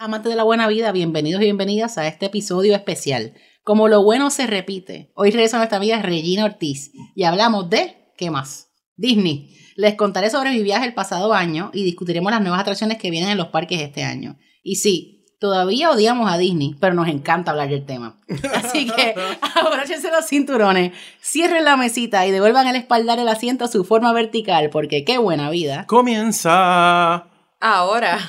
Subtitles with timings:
[0.00, 3.34] Amantes de la buena vida, bienvenidos y bienvenidas a este episodio especial.
[3.64, 8.30] Como lo bueno se repite, hoy regresa nuestra amiga Regina Ortiz y hablamos de, ¿qué
[8.30, 8.68] más?
[8.94, 9.56] Disney.
[9.74, 13.30] Les contaré sobre mi viaje el pasado año y discutiremos las nuevas atracciones que vienen
[13.30, 14.38] en los parques este año.
[14.62, 18.20] Y sí, todavía odiamos a Disney, pero nos encanta hablar del tema.
[18.54, 19.16] Así que
[19.56, 24.12] abróchense los cinturones, cierren la mesita y devuelvan el espaldar el asiento a su forma
[24.12, 25.86] vertical, porque qué buena vida.
[25.88, 27.26] Comienza.
[27.58, 28.20] Ahora.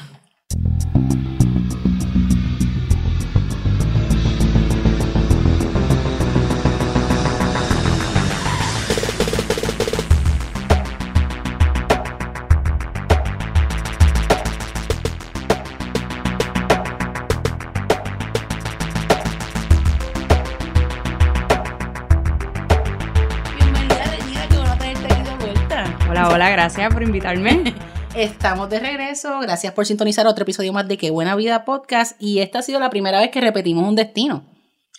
[26.30, 27.74] Hola, gracias por invitarme.
[28.16, 29.40] Estamos de regreso.
[29.40, 32.22] Gracias por sintonizar otro episodio más de Qué Buena Vida Podcast.
[32.22, 34.44] Y esta ha sido la primera vez que repetimos un destino.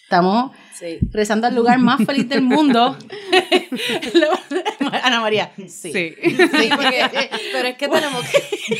[0.02, 0.98] Estamos Sí.
[1.12, 2.96] regresando al lugar más feliz del mundo.
[5.02, 5.50] Ana María.
[5.56, 5.68] Sí.
[5.68, 5.92] Sí.
[6.22, 8.78] Sí, porque- pero es que tenemos que.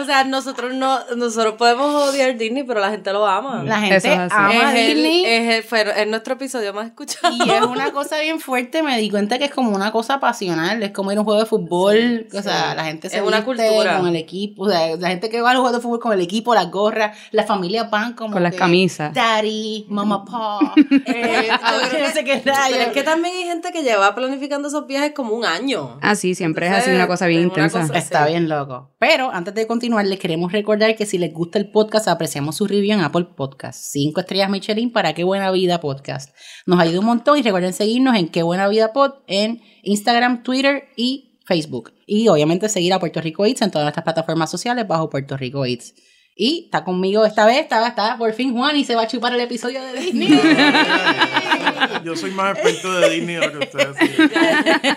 [0.00, 0.98] O sea, nosotros no.
[1.16, 3.62] Nosotros podemos odiar Disney, pero la gente lo ama.
[3.64, 5.24] La gente es ama es, el- Disney.
[5.26, 7.34] es, el- fue- es nuestro episodio más escuchado.
[7.34, 10.82] Y es una cosa bien fuerte, me di cuenta que es como una cosa pasional,
[10.82, 12.76] es como ir a un juego de fútbol, o sea, sí.
[12.76, 13.98] la gente se Es una cultura.
[13.98, 16.20] con el equipo, o sea, la gente que va al juego de fútbol con el
[16.20, 19.12] equipo, las gorras, la familia van como Con las camisas.
[19.14, 20.74] Daddy, Mama Pa,
[21.26, 22.78] eh, Yo creo no sé qué Pero rayos.
[22.78, 25.98] es que también hay gente que lleva planificando esos viajes como un año.
[26.02, 27.80] Ah, sí, siempre es así, una cosa bien intensa.
[27.80, 28.32] cosa- Está Sí.
[28.32, 28.94] bien loco.
[28.98, 32.66] Pero antes de continuar, les queremos recordar que si les gusta el podcast, apreciamos su
[32.66, 33.80] review en Apple Podcast.
[33.92, 36.34] Cinco estrellas Michelin para Qué Buena Vida Podcast.
[36.66, 40.84] Nos ayuda un montón y recuerden seguirnos en Qué Buena Vida Pod en Instagram, Twitter
[40.96, 41.92] y Facebook.
[42.06, 45.64] Y obviamente seguir a Puerto Rico Eats en todas nuestras plataformas sociales bajo Puerto Rico
[45.64, 45.94] Eats.
[46.38, 49.32] Y está conmigo esta vez, está, está por fin Juan y se va a chupar
[49.32, 50.28] el episodio de Disney.
[52.04, 53.96] Yo soy más experto de Disney de lo que ustedes.
[53.98, 54.22] sí.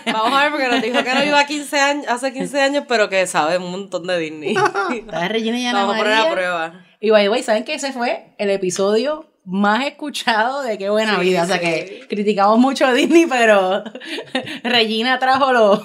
[0.12, 3.08] Vamos a ver, porque nos dijo que no iba 15 años, hace 15 años, pero
[3.08, 4.54] que sabe un montón de Disney.
[4.94, 6.84] Está Regina y Vamos a poner a prueba.
[7.00, 11.14] Y by the way, ¿saben que ese fue el episodio más escuchado de Qué Buena
[11.14, 11.44] Sí, Vida?
[11.44, 11.62] O sea sí.
[11.62, 13.82] que criticamos mucho a Disney, pero
[14.62, 15.80] Regina trajo los...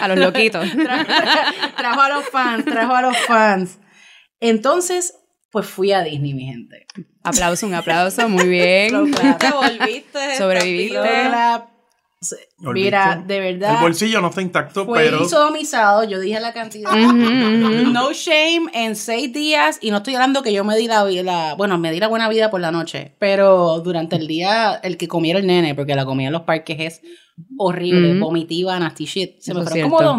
[0.00, 0.70] A los loquitos.
[0.70, 1.04] trajo,
[1.76, 3.78] trajo a los fans, trajo a los fans.
[4.48, 5.14] Entonces,
[5.50, 6.86] pues fui a Disney, mi gente.
[7.22, 8.90] aplauso, un aplauso, muy bien.
[9.38, 10.36] Te volviste.
[10.36, 10.98] Sobreviviste.
[12.72, 15.28] Mira, de verdad, El bolsillo no está intacto, fue pero.
[15.28, 16.90] sodomizado, yo dije la cantidad.
[16.90, 21.54] No shame en seis días y no estoy hablando que yo me di la, la
[21.54, 25.06] bueno, me di la buena vida por la noche, pero durante el día el que
[25.06, 27.02] comiera el nene, porque la comida en los parques es
[27.58, 29.40] horrible, vomitiva, nasty shit.
[29.40, 30.16] Se me Eso fueron como cierto.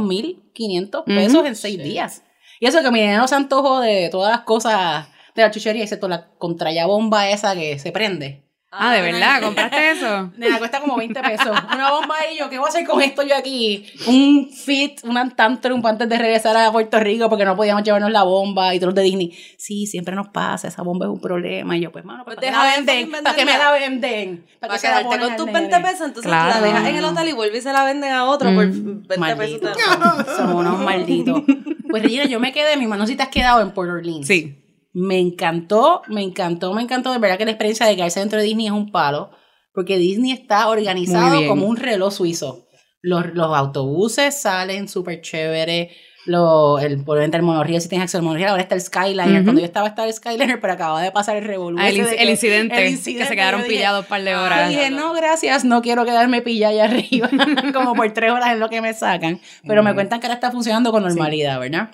[0.53, 1.45] 2.500 pesos Ujú.
[1.47, 2.21] en seis días.
[2.59, 5.83] Y eso que mi nene no se antojó de todas las cosas de la chuchería,
[5.83, 8.44] excepto la contraya bomba esa que se prende.
[8.77, 9.41] Ah, ¿de verdad?
[9.41, 10.31] ¿Compraste eso?
[10.37, 11.47] Nena, cuesta como 20 pesos.
[11.73, 13.85] Una bomba y yo, ¿qué voy a hacer con esto yo aquí?
[14.07, 18.23] Un fit, un tantrum antes de regresar a Puerto Rico porque no podíamos llevarnos la
[18.23, 19.37] bomba y todos los de Disney.
[19.57, 21.77] Sí, siempre nos pasa, esa bomba es un problema.
[21.77, 22.75] Y yo, pues, mano, pues, Pues ¿para qué deja
[23.05, 23.23] venden?
[23.23, 24.45] ¿Para qué me la venden?
[24.59, 25.59] Para quedarte con tus nene?
[25.59, 26.59] 20 pesos, entonces Claro.
[26.59, 29.07] la dejas en el hotel y vuelves y se la venden a otro por Mm,
[29.07, 29.71] 20 Maldito.
[29.71, 30.35] pesos.
[30.37, 31.43] Somos unos malditos.
[31.87, 34.27] Pues Regina, yo me quedé, mi mano si te has quedado en Port Orleans.
[34.27, 34.57] Sí.
[34.97, 37.11] Me encantó, me encantó, me encantó.
[37.11, 39.29] De verdad que la experiencia de quedarse dentro de Disney es un palo,
[39.73, 42.65] porque Disney está organizado como un reloj suizo.
[43.01, 45.91] Los, los autobuses salen súper chévere.
[46.25, 49.43] Lo, el, obviamente el monorriel, si tienes acceso al monorriel, ahora está el Skyliner.
[49.43, 51.85] Cuando yo estaba, estaba el Skyliner, pero acaba de pasar el revolución.
[51.85, 54.59] Ah, el, inc- el incidente, que se quedaron pillados un par de horas.
[54.69, 57.29] dije, no, gracias, no quiero quedarme pillada allá arriba,
[57.73, 59.39] como por tres horas es lo que me sacan.
[59.67, 61.91] Pero me cuentan que ahora está funcionando con normalidad, ¿verdad?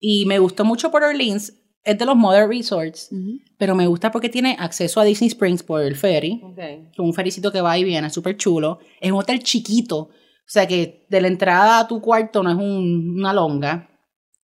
[0.00, 1.52] Y me gustó mucho por Orleans,
[1.84, 3.10] es de los Mother Resorts,
[3.58, 6.94] pero me gusta porque tiene acceso a Disney Springs por el ferry, Ok.
[6.96, 8.78] con un fericito que va y viene, súper chulo.
[9.00, 10.10] Es un hotel chiquito, o
[10.46, 13.88] sea que de la entrada a tu cuarto no es un- una longa,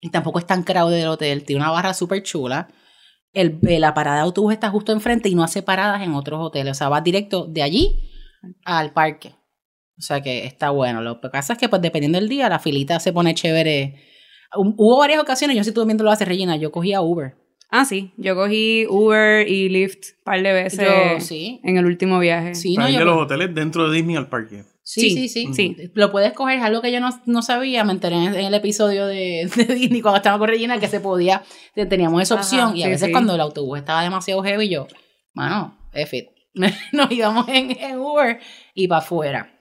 [0.00, 2.68] y tampoco es tan crowded del hotel, tiene una barra súper chula.
[3.32, 6.70] El, la parada de autobús está justo enfrente y no hace paradas en otros hoteles,
[6.72, 7.96] o sea, vas directo de allí
[8.64, 9.34] al parque.
[9.98, 11.00] O sea que está bueno.
[11.00, 13.94] Lo que pasa es que, pues, dependiendo del día, la filita se pone chévere.
[14.52, 17.34] Hu- Hubo varias ocasiones, yo sí estuve viendo lo hace Regina, yo cogía Uber.
[17.68, 18.12] Ah, sí.
[18.16, 21.60] Yo cogí Uber y Lyft un par de veces Yo, sí.
[21.64, 22.54] en el último viaje.
[22.54, 24.62] Sí, no, yo, de los hoteles dentro de Disney al parque.
[24.82, 25.90] sí, sí, sí, sí, sí.
[25.94, 28.54] Lo puedes coger, es algo que yo no, no sabía, me enteré en, en el
[28.54, 31.42] episodio de, de Disney cuando estaba con Regina que se podía,
[31.74, 33.12] que teníamos esa Ajá, opción y a sí, veces sí.
[33.12, 34.86] cuando el autobús estaba demasiado heavy yo,
[35.34, 36.26] mano, F it.
[36.92, 38.38] Nos íbamos en, en Uber
[38.74, 39.52] y para afuera.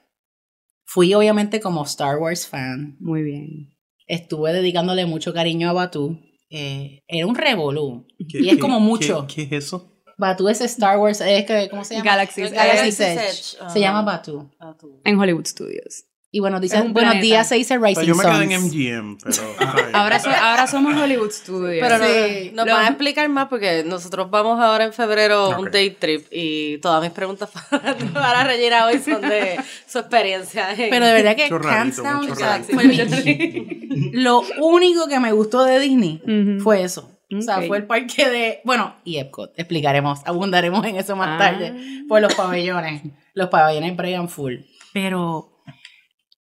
[0.86, 3.75] Fui obviamente como Star Wars fan, Muy bien.
[4.08, 6.20] Estuve dedicándole mucho cariño a Batu.
[6.52, 8.06] eh, era un revolú.
[8.30, 9.26] ¿Qué- Y es como mucho.
[9.28, 9.92] ¿Qué, qué es eso?
[10.18, 12.06] Batu es Star Wars, es que, ¿cómo se llama?
[12.12, 13.58] Galaxy's Galaxy's Edge.
[13.74, 14.50] Se llama Batu.
[14.60, 15.02] Ah, tú.
[15.04, 16.06] En Hollywood Studios.
[16.36, 17.22] Y bueno, dice, buenos planeta.
[17.22, 18.62] días se dice O sea, Rising yo me quedé en.
[18.66, 19.44] MGM, pero.
[19.94, 21.80] Ahora, so- ahora somos Hollywood Studios.
[21.88, 25.58] Pero no- nos Lo- van a explicar más porque nosotros vamos ahora en febrero a
[25.58, 30.74] un day trip y todas mis preguntas para, para Regina hoy son de su experiencia.
[30.74, 32.74] en- Pero de verdad que Mucho rarito, hands down, mucho o sea, rarito.
[32.74, 36.22] fue mi- lo único que me gustó de Disney
[36.62, 37.12] fue eso.
[37.34, 41.38] O sea, fue el parque de, bueno, y Epcot, explicaremos, abundaremos en eso más Ah.
[41.38, 41.74] tarde,
[42.10, 43.04] por los pabellones,
[43.34, 44.56] los pabellones bregan full.
[44.92, 45.50] Pero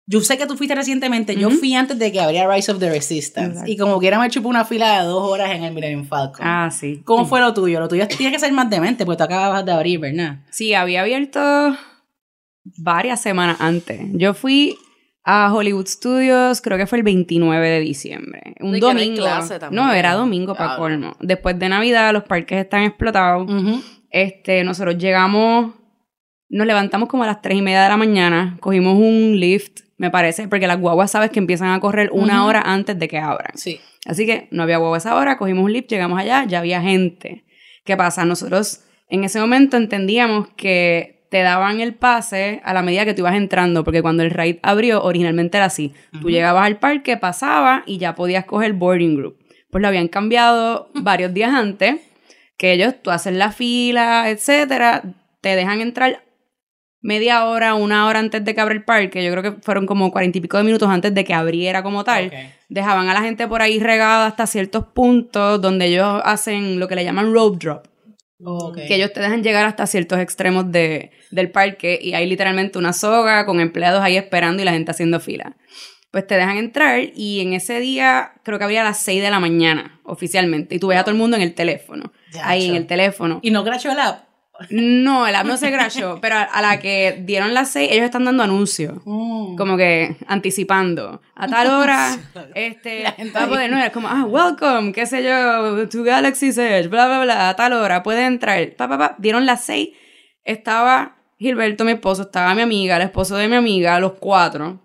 [0.10, 2.90] yo sé que tú fuiste recientemente, yo fui antes de que abriera Rise of the
[2.90, 3.72] Resistance, Exacto.
[3.72, 6.40] y como quiera me chupó una fila de dos horas en el Millennium Falcon.
[6.48, 7.02] Ah, sí.
[7.04, 7.80] ¿Cómo fue lo tuyo?
[7.82, 10.38] Lo tuyo tiene que ser más demente, porque tú acabas de abrir, ¿verdad?
[10.50, 11.40] Sí, había abierto
[12.78, 14.00] varias semanas antes.
[14.14, 14.78] Yo fui
[15.24, 18.56] a Hollywood Studios, creo que fue el 29 de diciembre.
[18.62, 19.18] Un hay domingo.
[19.18, 19.84] clase también.
[19.84, 20.84] no, era domingo para Diablo.
[20.84, 21.18] colmo.
[21.20, 23.46] Después de Navidad, los parques están explotados.
[24.10, 25.74] Este, nosotros llegamos,
[26.50, 30.12] nos levantamos como a las 3 y media de la mañana, cogimos un lift, me
[30.12, 33.58] parece, porque las guaguas sabes que empiezan a correr una hora antes de que abran.
[33.58, 33.80] Sí.
[34.06, 36.82] Así que no había guagua a esa hora, cogimos un lift, llegamos allá, ya había
[36.82, 37.44] gente.
[37.84, 38.24] ¿Qué pasa?
[38.26, 43.22] Nosotros en ese momento entendíamos que te daban el pase a la medida que tú
[43.22, 45.94] ibas entrando, porque cuando el ride abrió, originalmente era así.
[46.22, 49.38] Tú llegabas al parque, pasabas y ya podías coger boarding group.
[49.70, 51.96] Pues lo habían cambiado varios días antes,
[52.58, 55.04] que ellos, tú haces la fila, etcétera,
[55.42, 56.24] te dejan entrar
[57.08, 59.24] media hora, una hora antes de que abra el parque.
[59.24, 62.04] Yo creo que fueron como cuarenta y pico de minutos antes de que abriera como
[62.04, 62.32] tal
[62.68, 66.96] dejaban a la gente por ahí regada hasta ciertos puntos donde ellos hacen lo que
[66.96, 67.88] le llaman rope drop,
[68.76, 72.92] que ellos te dejan llegar hasta ciertos extremos de, del parque y hay literalmente una
[72.92, 75.56] soga con empleados ahí esperando y la gente haciendo fila.
[76.12, 79.30] Pues te dejan entrar y en ese día creo que había a las 6 de
[79.30, 82.68] la mañana oficialmente y tú ves a todo el mundo en el teléfono, Ya, ahí
[82.68, 83.40] en el teléfono.
[83.42, 84.27] ¿Y no crashó el app?
[84.70, 88.26] No, el app no se crashó, pero a, la que dieron las 6 ellos están
[88.26, 89.56] dando anuncios Mm.
[89.56, 91.22] como que anticipando.
[91.36, 92.18] A tal hora,
[92.56, 93.04] este,
[93.36, 97.08] va a poder, no, era como, ah, welcome, qué sé yo, to Galaxy's Edge, bla,
[97.08, 98.76] bla, bla, a tal hora, puede entrar.
[98.76, 99.16] Pa, pa, pa.
[99.20, 99.90] Dieron las seis,
[100.44, 104.82] estaba Gilberto, mi esposo, estaba mi amiga, el esposo de mi amiga, los cuatro.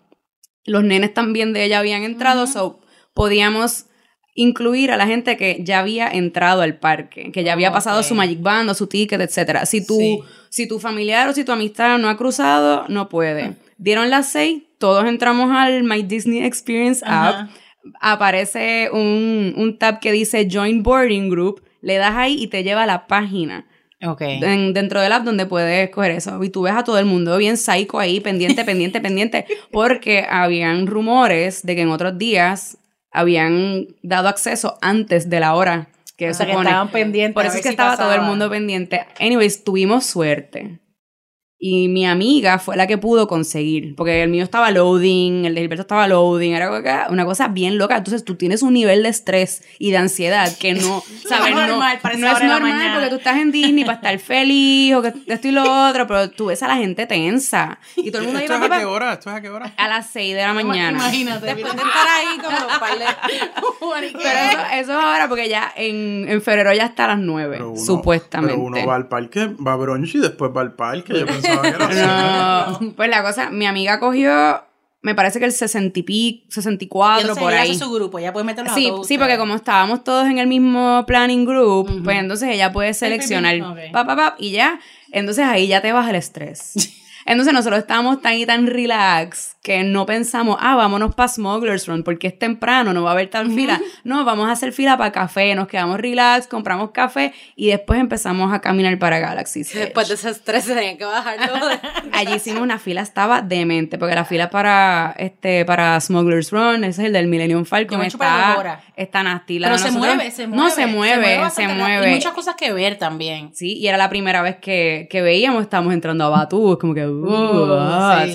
[0.65, 2.81] Los nenes también de ella habían entrado, so
[3.15, 3.87] podíamos
[4.35, 8.15] incluir a la gente que ya había entrado al parque, que ya había pasado su
[8.15, 9.67] Magic Band o su ticket, etcétera.
[9.67, 10.21] Si tu, Sí.
[10.49, 13.57] si tu familiar o si tu amistad no ha cruzado, no puede.
[13.79, 17.51] Dieron las seis, todos entramos al My Disney Experience app,
[18.01, 22.85] aparece un, un tab que dice Join Boarding Group, le das ahí y te lleva
[22.85, 23.67] a la página
[24.05, 24.21] Ok.
[24.23, 26.43] en- dentro del app donde puedes coger eso.
[26.43, 30.87] Y tú ves a todo el mundo bien psycho ahí, pendiente, pendiente, pendiente, porque habían
[30.87, 32.79] rumores de que en otros días
[33.13, 37.35] habían dado acceso antes de la hora que O sea, que estaban pendientes.
[37.35, 39.07] Por eso es que si estaba todo el mundo pendiente.
[39.19, 40.79] Anyways, tuvimos suerte.
[41.65, 43.95] Y mi amiga fue la que pudo conseguir.
[43.95, 47.97] Porque el mío estaba loading, el de Gilberto estaba loading, era una cosa bien loca.
[47.97, 51.55] Entonces tú tienes un nivel de estrés y de ansiedad que no, ¿sabes?
[51.55, 55.13] No, normal no es normal porque tú estás en Disney para estar feliz o que
[55.29, 57.79] esto y lo otro, pero tú ves a la gente tensa.
[57.95, 59.13] Y todo el mundo ¿Esto es a qué hora?
[59.13, 59.73] ¿Esto es a qué hora?
[59.77, 60.99] a las 6 de la mañana.
[60.99, 61.47] Imagínate.
[61.47, 63.05] Después de estar ahí como un par de...
[64.15, 67.51] Pero eso, eso es ahora porque ya en, en febrero ya está a las 9,
[67.53, 68.55] Pero uno- supuestamente.
[68.57, 71.13] Pero uno va al parque, va a brunch y después va al parque.
[71.21, 71.52] Yo pensaba
[72.81, 74.63] No, pues la cosa, mi amiga cogió,
[75.03, 77.71] me parece que el 60 y pico, Y 64 entonces por ella ahí.
[77.71, 80.39] hace su grupo, ya puede meterlo a Sí, todos sí, porque como estábamos todos en
[80.39, 83.57] el mismo planning group, pues entonces ella puede seleccionar
[83.93, 84.81] pa, pa, pa, y ya.
[85.11, 86.75] Entonces ahí ya te baja el estrés.
[87.27, 92.03] Entonces nosotros estábamos tan y tan relax que no pensamos, ah, vámonos para Smuggler's Run
[92.03, 93.81] porque es temprano, no va a haber tal fila.
[94.03, 98.53] No, vamos a hacer fila para café, nos quedamos relax, compramos café y después empezamos
[98.53, 99.61] a caminar para Galaxy.
[99.61, 99.75] Edge.
[99.79, 101.69] Después de ese estrés se tenían que bajarlo.
[101.69, 101.79] de-
[102.13, 107.03] Allí hicimos una fila, estaba demente, porque la fila para este para Smuggler's Run, ese
[107.03, 109.61] es el del Millennium Falcon, Yo está, está nasty.
[109.61, 110.63] Pero de se nosotros- mueve, se mueve.
[110.65, 111.95] No, se mueve, se mueve.
[111.97, 112.11] rápido.
[112.11, 113.55] Y muchas cosas que ver también.
[113.55, 116.95] Sí, y era la primera vez que, que veíamos, estábamos entrando a Batú, es como
[116.95, 118.27] que, uh, ah.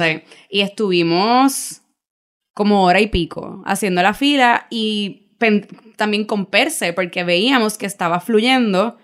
[0.49, 1.81] Y estuvimos
[2.53, 5.27] como hora y pico haciendo la fila y
[5.95, 8.97] también con Perse, porque veíamos que estaba fluyendo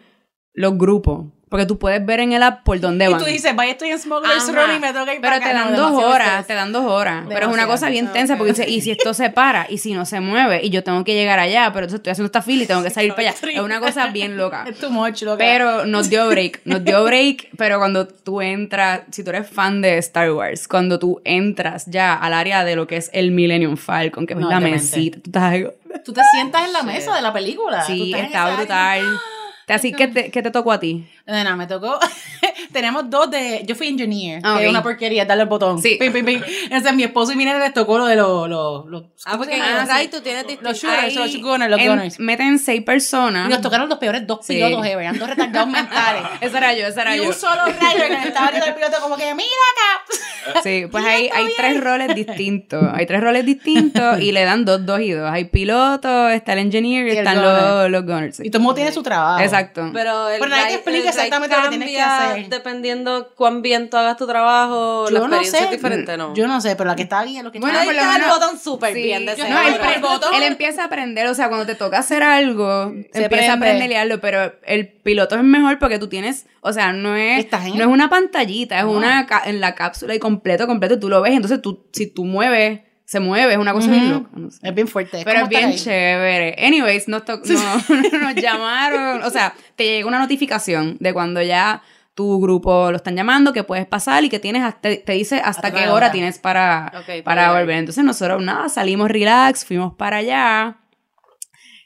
[0.53, 1.25] los grupos.
[1.53, 3.19] Porque tú puedes ver en el app por dónde Y van.
[3.19, 4.65] tú dices, vaya, estoy en Smuggler's Ajá.
[4.65, 5.53] Run y me toca ir Pero para te acá.
[5.53, 6.47] dan No, dos demasiado horas, estrés.
[6.47, 7.25] te dan dos horas.
[7.29, 9.67] Pero es una cosa bien tensa porque dice, ¿y si esto se para?
[9.69, 10.61] ¿Y si no se mueve?
[10.63, 12.89] Y yo tengo que llegar allá, pero entonces estoy haciendo esta fila y tengo que
[12.89, 13.37] salir para allá.
[13.53, 14.65] Es una cosa bien loca.
[14.67, 15.37] Es too much, loca.
[15.37, 19.83] Pero nos dio break, nos dio break, pero cuando tú entras, si tú eres fan
[19.83, 23.77] de Star Wars, cuando tú entras ya al área de lo que es el Millennium
[23.77, 25.67] Falcon, que es No, la mesita, tú estás ahí,
[26.03, 27.83] Tú te sientas en la mesa de la película.
[27.85, 29.19] Tú Sí, está brutal.
[29.67, 31.07] Así que te, ¿qué te tocó a ti?
[31.25, 31.97] Nena, me tocó.
[32.73, 33.63] Tenemos dos de.
[33.65, 34.63] Yo fui engineer, Ah, que ok.
[34.63, 35.81] es una porquería, darle el botón.
[35.81, 35.95] Sí.
[35.99, 36.41] Pim, pim, pim.
[36.65, 38.49] Entonces, mi esposo y mi nena les tocó lo de los.
[38.49, 39.93] los, los Ah, porque en ¿cómo se el llama?
[39.93, 42.19] Rai tú tienes Los shooters, Ahí los gunners, los gunners.
[42.19, 43.47] Meten seis personas.
[43.47, 46.23] Y nos tocaron los peores dos pilotos ever, eran dos retardados mentales.
[46.41, 47.27] Esa era yo, esa era y yo.
[47.27, 50.03] un solo rayo que estaba viendo el piloto como que, mira acá.
[50.61, 52.83] Sí, pues hay, hay tres roles distintos.
[52.93, 55.31] Hay tres roles distintos y le dan dos, dos y dos.
[55.31, 57.61] Hay piloto, está el engineer y, Y el están gunner.
[57.61, 58.39] los, los gunners.
[58.41, 59.41] Y todo el mundo tiene su trabajo.
[59.41, 59.89] Exacto.
[59.93, 62.49] Pero el Pero nadie te explica exactamente lo que tienes que hacer.
[62.49, 65.65] Dependiendo cuán bien tú hagas tu trabajo, la Yo no experiencia sé.
[65.65, 66.33] es diferente, ¿no?
[66.33, 68.31] Yo no sé, pero la que está es lo que Bueno, está lo está el
[68.31, 69.03] botón súper Sí.
[69.03, 70.33] bien de no, él, el botón.
[70.35, 73.47] él empieza a aprender, o sea, cuando te toca hacer algo, empieza prende.
[73.47, 73.91] a aprender
[74.21, 78.09] pero el piloto es mejor porque tú tienes, o sea, no es, no es una
[78.09, 78.91] pantallita, es No.
[78.91, 82.81] una en la cápsula y completo, completo, tú lo ves, entonces tú, si tú mueves,
[83.13, 84.13] se mueve, es una cosa bien Ujú.
[84.23, 84.59] loca, no sé.
[84.67, 85.21] Es bien fuerte.
[85.23, 85.75] Pero es bien ahí.
[85.77, 86.55] chévere.
[86.59, 89.23] Anyways, nos, to- no- nos llamaron.
[89.23, 91.81] O sea, te llega una notificación de cuando ya
[92.15, 95.71] tu grupo lo están llamando, que puedes pasar y que tienes hasta, te dice hasta
[95.71, 96.11] qué hora hora.
[96.11, 97.77] tienes para, Ok, para volver.
[97.77, 100.77] Entonces nosotros nada, salimos relax, fuimos para allá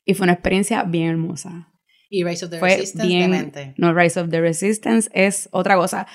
[0.06, 1.70] y fue una experiencia bien hermosa.
[2.10, 3.54] Y Rise of the Fue Resistance, bien...
[3.78, 6.08] No, Rise of the Resistance es otra cosa.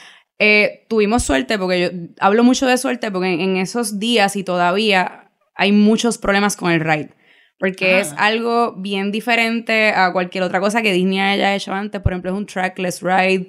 [0.45, 4.43] Eh, tuvimos suerte, porque yo hablo mucho de suerte, porque en, en esos días y
[4.43, 7.11] todavía hay muchos problemas con el ride.
[7.61, 8.01] Porque Ah.
[8.01, 12.01] es algo bien diferente a cualquier otra cosa que Disney haya hecho antes.
[12.01, 13.47] Por ejemplo, es un trackless ride,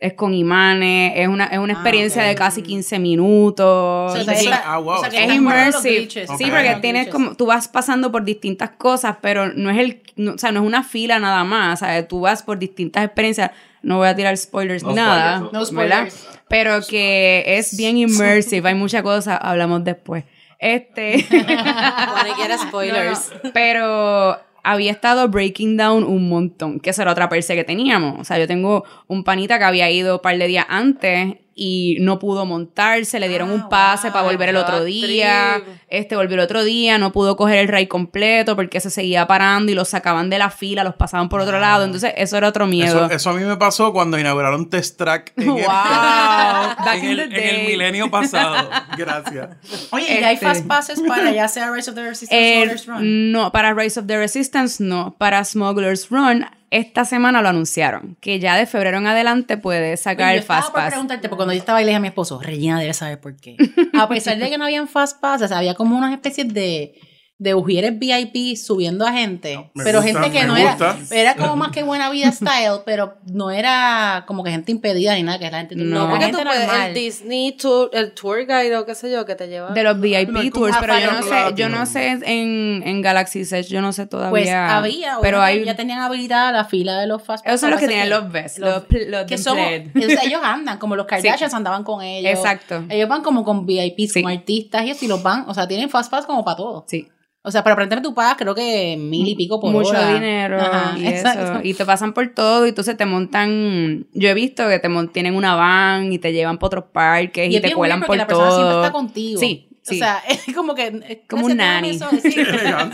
[0.00, 4.18] es con imanes, es una, es una Ah, experiencia de casi 15 minutos.
[4.18, 4.48] Sí, sí.
[4.48, 6.08] la- Ah, wow, o sea, que eso es immersive.
[6.10, 10.32] Sí, porque tienes como, tú vas pasando por distintas cosas, pero no es el, no-
[10.32, 13.50] o sea, no es una fila nada más, o sea, tú vas por distintas experiencias.
[13.82, 16.26] No voy a tirar spoilers No nada, spoilers, no spoilers.
[16.48, 20.24] Pero que es bien immersive, hay muchas cosas, hablamos después.
[20.58, 21.24] Este,
[22.36, 23.32] quiere spoilers.
[23.54, 28.20] pero había estado breaking down un montón, que esa era otra perse que teníamos.
[28.20, 31.98] O sea, yo tengo un panita que había ido un par de días antes y
[32.00, 35.76] no pudo montarse, le dieron Ah, un pase wow, para volver el otro día, trip.
[35.88, 39.70] este volvió el otro día, no pudo coger el ride completo porque se seguía parando
[39.70, 42.66] y los sacaban de la fila, los pasaban por otro lado, entonces eso era otro
[42.66, 43.04] miedo.
[43.06, 47.04] Eso, eso a mí me pasó cuando inauguraron Test Track en, Wow, el, back en
[47.04, 47.60] in el- the en day.
[47.60, 48.70] el milenio pasado.
[48.96, 49.48] Gracias.
[49.90, 52.54] Oye, ¿y hay Este- fast passes para ya sea Rise of the Resistance o Eh,
[52.78, 53.32] Smugglers Run?
[53.32, 55.14] no, para Rise of the Resistance no.
[55.18, 58.16] Para Smuggler's Run, esta semana lo anunciaron.
[58.20, 60.90] Que ya de febrero en adelante puedes sacar Oye, yo el estaba Fast por Pass.
[60.92, 63.36] preguntarte, porque cuando yo estaba ahí le dije a mi esposo, Regina debe saber por
[63.36, 63.56] qué.
[63.98, 66.94] A pesar de que no habían fast passes, había como unas especies de,
[67.40, 69.70] de ujieres VIP subiendo a gente.
[69.74, 70.98] Pero gusta, gente que no era, gusta.
[71.10, 75.22] era como más que buena vida style, pero no era como que gente impedida ni
[75.22, 76.00] nada, que era gente, No.
[76.04, 76.88] no, Porque gente tú puedes, normal.
[76.88, 79.70] el Disney tour, el tour guide o qué sé yo, que te lleva.
[79.70, 83.40] De los VIP No, Tours, pero yo no sé, yo no sé en, en Galaxy
[83.40, 84.30] Edge, yo no sé todavía.
[84.30, 87.80] Pues había, pero hay, ya tenían habilitada la fila de los fast esos son los
[87.80, 89.56] que tienen los best, los- los, que son,
[89.94, 92.30] ellos andan, como los Kardashians andaban con ellos.
[92.38, 92.84] Exacto.
[92.90, 94.22] Ellos van como con VIPs, Sí.
[94.22, 96.84] como artistas y eso, y los van, o sea, tienen fast pass como para todo.
[96.86, 97.08] Sí.
[97.42, 100.12] O sea, para aprender tu pagas, creo que mil y pico por Mucho hora.
[100.12, 101.42] dinero Ajá, y exacto.
[101.44, 101.60] eso.
[101.62, 104.06] Y te pasan por todo y entonces te montan.
[104.12, 107.56] Yo he visto que te tienen una van y te llevan por otros parques y,
[107.56, 108.84] es te cuelan por porque la persona siempre todo.
[108.84, 109.40] está contigo.
[109.40, 109.94] Sí, sí.
[109.96, 110.86] O sea, es como que...
[111.08, 111.90] es- Como ese un nanny.
[111.90, 112.34] eso, sí.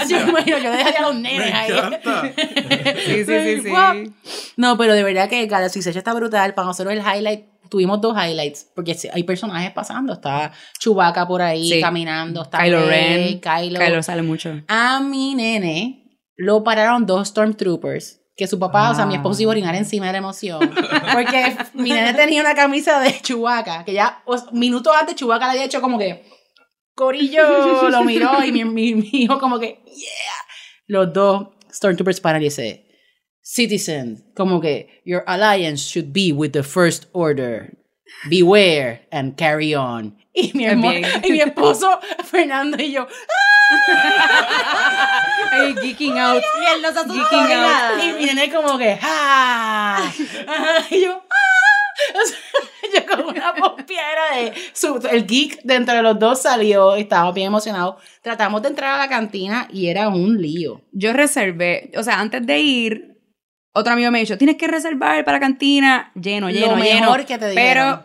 [0.09, 1.73] yo, bueno, yo dejaría a los nenes ahí.
[1.73, 2.33] encanta.
[3.05, 4.53] sí, sí, sí, sí.
[4.57, 6.55] No, pero de verdad que Galaxy Edge está brutal.
[6.55, 10.13] Para nosotros el highlight, tuvimos dos highlights, porque hay personajes pasando.
[10.15, 11.81] Está Chewbacca por ahí Sí.
[11.81, 13.41] caminando, está Kylo Rey, Ren.
[13.41, 13.79] Kylo.
[13.81, 14.63] Kylo sale mucho.
[14.69, 16.05] A mi nene
[16.37, 18.21] lo pararon dos Stormtroopers.
[18.39, 20.61] Que su papá, o sea, mi esposo iba a orinar encima de la emoción.
[21.15, 25.47] Porque mi nene tenía una camisa de Chewbacca, que ya o sea, minutos antes Chewbacca
[25.47, 26.23] le había hecho como que.
[26.95, 30.37] Corillo lo miró y mi, mi, mi hijo como que, yeah.
[30.87, 32.86] Los dos Stormtroopers paran y dice,
[33.49, 37.77] Citizen, como que, your alliance should be with the First Order.
[38.29, 40.17] Beware and carry on.
[40.35, 43.07] Y mi, y mi esposo, Fernando y yo,
[45.53, 46.43] Ay, geeking out.
[46.61, 48.03] Y él no se asustó Geeking out.
[48.03, 50.13] Y mi nene como que, ¡ah!
[50.91, 51.57] Y yo, ¡ah!
[52.15, 52.39] O sea,
[52.95, 54.53] yo como una pompiera de...
[54.73, 58.03] Su, el geek dentro de los dos salió, estábamos bien emocionados.
[58.23, 60.83] Tratamos de entrar a la cantina y era un lío.
[60.91, 63.16] Yo reservé, o sea, antes de ir,
[63.79, 67.01] otro amigo me dijo, tienes que reservar para cantina, lleno, lleno, Lo lleno.
[67.01, 67.55] mejor que te.
[67.55, 68.05] Pero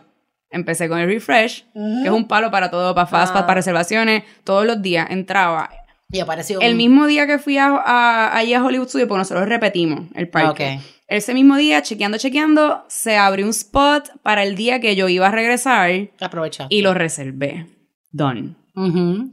[0.50, 3.46] empecé con el refresh, que es un palo para todo, para Fastpass, Ah.
[3.46, 5.70] para reservaciones, todos los días entraba.
[6.10, 9.48] Y apareció El mismo día que fui a, a, allí a Hollywood Studios, porque nosotros
[9.48, 10.76] repetimos el parque.
[10.78, 10.84] Ok.
[11.08, 15.28] Ese mismo día, chequeando, chequeando, se abrió un spot para el día que yo iba
[15.28, 16.66] a regresar Aprovecha.
[16.68, 17.66] y lo reservé.
[18.10, 18.54] Done.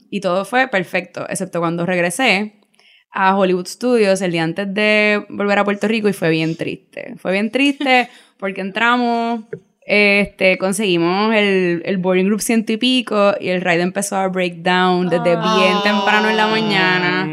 [0.10, 2.59] Y todo fue perfecto, excepto cuando regresé.
[3.12, 7.16] A Hollywood Studios el día antes de volver a Puerto Rico y fue bien triste.
[7.18, 9.42] Fue bien triste porque entramos,
[9.86, 14.58] este, conseguimos el, el boarding group ciento y pico y el ride empezó a break
[14.58, 17.26] down desde bien temprano en la mañana.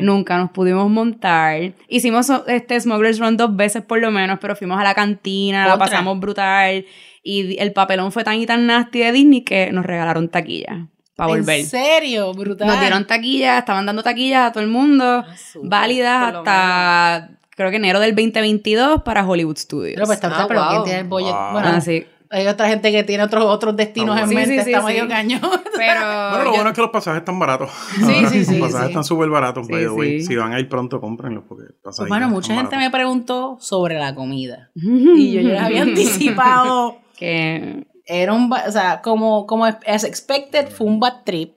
[0.00, 1.72] Nunca nos pudimos montar.
[1.88, 5.78] Hicimos este Smugglers Run dos veces por lo menos, pero fuimos a la cantina, la
[5.78, 6.84] pasamos brutal.
[7.22, 11.28] Y el papelón fue tan y tan nasty de Disney que nos regalaron taquilla para
[11.28, 11.60] volver.
[11.60, 12.66] En serio, brutal.
[12.68, 17.76] Nos dieron taquillas, estaban dando taquillas a todo el mundo, súper, válidas hasta creo que
[17.76, 19.94] enero del 2022 para Hollywood Studios.
[19.94, 20.70] Pero pues está Ah, pero wow.
[20.70, 21.32] ¿quién tiene el?
[21.32, 21.52] Wow.
[21.52, 22.04] Bueno, Ah, sí.
[22.30, 24.86] hay otra gente que tiene otros otros destinos en Sí, mente, sí, sí, está sí.
[24.86, 25.40] medio cañón.
[25.76, 27.70] Pero Bueno, lo yo- bueno es que los pasajes están baratos.
[27.96, 28.90] Sí, sí, sí, Los pasajes sí.
[28.90, 30.20] están súper baratos, sí.
[30.22, 34.00] Si van a ir pronto, cómprenlos porque el pasaje bueno, mucha gente me preguntó sobre
[34.00, 34.70] la comida.
[34.74, 36.98] Y yo ya les había anticipado.
[37.16, 41.54] que Era un, o sea, como, como as expected, fue un bad trip.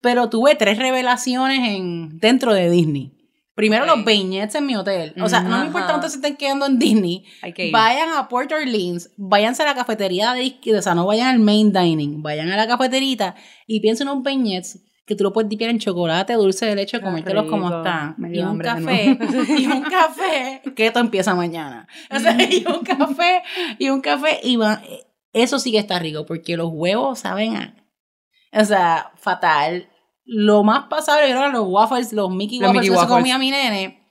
[0.00, 3.12] Pero tuve tres revelaciones en, dentro de Disney.
[3.54, 3.96] Primero Ok.
[3.96, 5.14] los vignettes en mi hotel.
[5.18, 7.24] O sea, no me importa dónde se estén quedando en Disney.
[7.42, 7.72] ir.
[7.72, 11.72] Vayan a Port Orleans, váyanse a la cafetería de o sea, no vayan al main
[11.72, 13.34] dining, vayan a la cafeterita
[13.66, 17.04] y piensen unos vignettes que tú lo puedes dipear en chocolate, dulce de leche, Qué
[17.04, 18.16] comértelos como están.
[18.30, 19.16] Y un café,
[19.58, 21.86] y un café, que esto empieza mañana.
[22.10, 23.42] O sea, y un café,
[23.78, 24.82] y un café, y va,
[25.42, 27.74] eso sí que está rico, porque los huevos saben a,
[28.52, 29.88] o sea, fatal.
[30.24, 33.16] Lo más pasable eran los waffles, los Mickey Los waffles Mickey waffles.
[33.16, 34.02] comía mi nene.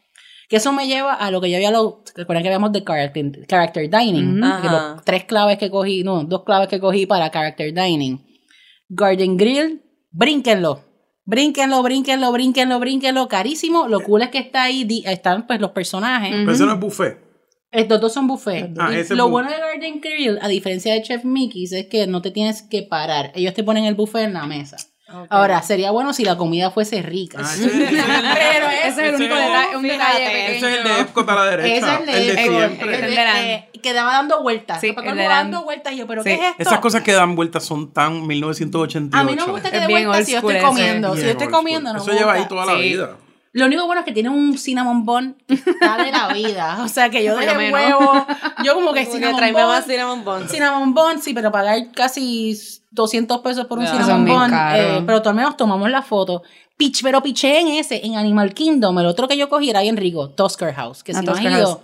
[0.47, 3.47] Que eso me lleva a lo que yo había, lo, recuerdan que habíamos de character,
[3.47, 4.61] character dining, Ujú.
[4.61, 8.23] que los tres claves que cogí, no, dos claves que cogí para character dining.
[8.87, 10.83] Garden Grill, brínquenlo.
[11.27, 13.87] Brínquenlo, brínquenlo, brínquenlo, brínquenlo, carísimo.
[13.87, 16.29] Lo cool es que está ahí, están pues los personajes.
[16.31, 17.24] Pero ese no es buffet.
[17.75, 18.71] Estos dos son buffet.
[18.79, 22.21] Ah, lo bu- bueno de Garden Grill, a diferencia de Chef Mickey's, es que no
[22.21, 23.31] te tienes que parar.
[23.35, 24.77] Ellos te ponen el buffet en la mesa.
[25.29, 27.37] Ahora, sería bueno si la comida fuese rica.
[27.41, 27.95] Ah, ese, ese es el,
[28.33, 30.57] Pero ese es el único detalle, un detalle ese pequeño.
[30.57, 31.75] ese es el de Epcot a la derecha.
[31.75, 32.95] Ese es el de, el de siempre.
[32.95, 33.15] el de- El
[33.73, 34.81] de que daba dando vueltas.
[34.81, 35.93] Sí, el de dando vueltas.
[35.93, 36.29] Y yo, ¿pero Sí.
[36.29, 36.63] qué es esto?
[36.63, 39.17] Esas cosas que dan vueltas son tan 1988.
[39.19, 41.15] A mí no me gusta que dé vueltas si yo estoy comiendo.
[41.15, 43.17] Si yo estoy comiendo, no Eso lleva ahí toda la vida.
[43.55, 46.77] Lo único bueno es que tiene un cinnamon bun que está de la vida.
[46.83, 47.73] O sea, que yo dejé menos.
[47.73, 48.27] huevo.
[48.63, 49.89] Yo como que Como que cinnamon más bun.
[49.91, 50.51] cinnamon buns.
[50.51, 52.57] Cinnamon bun, sí, pero pagar casi
[52.91, 53.91] 200 pesos por un Ya.
[53.91, 54.51] cinnamon bun.
[54.75, 56.43] eh, pero al menos tomamos la foto.
[56.77, 58.99] Pitch, pero piché en ese, en Animal Kingdom.
[58.99, 61.03] El otro que yo cogí era bien rico, Tusker House.
[61.03, 61.81] Que Ah, si no has ido,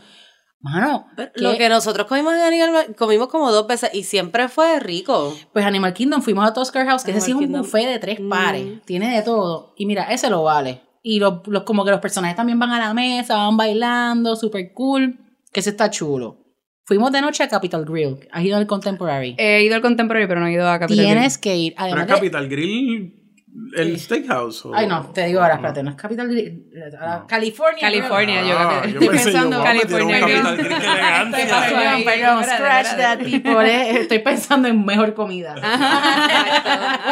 [0.59, 5.33] mano, Lo que nosotros comimos en Animal comimos como dos veces y siempre fue rico.
[5.53, 7.99] Pues Animal Kingdom fuimos a Tusker House, que ese Animal sí es un buffet de
[7.99, 8.29] tres Mm.
[8.29, 8.81] pares.
[8.85, 9.73] Tiene de todo.
[9.77, 10.81] Y mira, ese lo vale.
[11.03, 14.71] Y los, los- como que los personajes también van a la mesa, van bailando, super
[14.73, 15.19] cool.
[15.51, 16.37] Que ese está chulo.
[16.85, 18.27] Fuimos de noche a Capital Grill.
[18.31, 19.35] ¿Has ido al Contemporary?
[19.37, 21.73] He ido al Contemporary, pero no he ido a Capital Tienes que ir.
[21.73, 23.20] Pero Además es de- Capital Grill,
[23.75, 24.65] el steakhouse.
[24.65, 26.65] o- Ay, no, te digo ahora, espérate, no es Capital Grill.
[26.99, 27.27] No.
[27.27, 27.81] California.
[27.81, 30.19] California, yo Ah, estoy yo pensé, pensando yo, California.
[30.19, 31.37] Capital Grill, elegante.
[31.45, 35.55] Perdón, perdón, scratch that, tipo, eh, estoy pensando en mejor comida.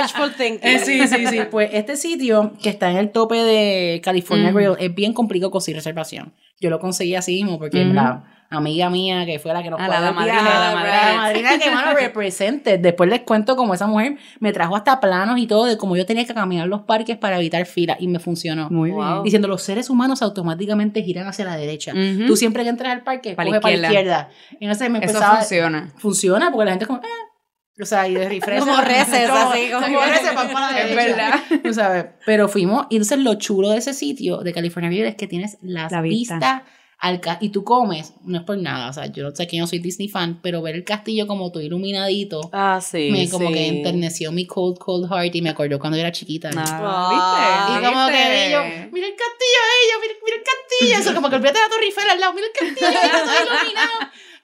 [0.01, 0.59] Wishful thinking.
[0.69, 1.39] Eh, sí, sí, sí.
[1.51, 4.55] Pues este sitio que está en el tope de California Mm.
[4.55, 6.33] Grill es bien complicado conseguir reservación.
[6.59, 7.93] Yo lo conseguí así mismo porque Ujú.
[7.93, 11.11] la amiga mía que fue la que nos pagó la el madrina, viaje, la madrina.
[11.11, 12.77] la madrina que mano represente.
[12.79, 16.05] Después les cuento cómo esa mujer me trajo hasta planos y todo de cómo yo
[16.05, 18.69] tenía que caminar los parques para evitar filas y me funcionó.
[18.71, 18.99] Muy Wow.
[19.11, 19.23] bien.
[19.23, 21.93] Diciendo los seres humanos automáticamente giran hacia la derecha.
[22.27, 24.29] Tú siempre que entras al parque, Para coge la para la izquierda.
[24.29, 24.57] izquierda.
[24.59, 25.93] Y entonces me Eso empezaba, funciona.
[25.97, 27.81] funciona porque la gente es como, "Ah".
[27.81, 28.59] o sea, y de refresh.
[28.59, 31.15] Como reces, así, como reces, para la Es derecha.
[31.17, 31.39] verdad.
[31.63, 35.15] Tú sabes, pero fuimos, y entonces lo chulo de ese sitio de California Grill es
[35.15, 36.33] que tienes las La vista.
[36.35, 36.61] vistas
[37.01, 39.63] al y tú comes, no es por nada, o sea, yo no sé que yo
[39.63, 43.09] no soy Disney fan, pero ver el castillo como todo iluminadito, Ah, sí.
[43.11, 43.53] me como sí.
[43.53, 46.49] que enterneció mi cold, cold heart y me acordó cuando yo era chiquita.
[46.55, 48.51] Ah, Y como que ¿viste?
[48.51, 48.59] yo,
[48.91, 50.99] mira el castillo ella, mira, mira el castillo.
[50.99, 53.91] Eso, como que olvídate de la Torre Eiffel al lado, mira el castillo, todo iluminado.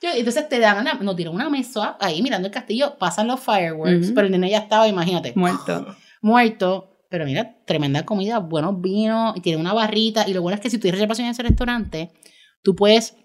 [0.02, 3.39] Yo- entonces te dan una, nos dieron una mesa ahí mirando el castillo, pasan los
[3.39, 5.96] fireworks, pero el nene ya estaba, imagínate, Muerto.
[6.22, 6.91] muerto.
[7.10, 10.28] Pero mira, tremenda comida, buenos vinos, y tiene una barrita.
[10.28, 12.12] Y lo bueno es que si tú tienes reservación en ese restaurante,
[12.65, 13.15] tú puedes,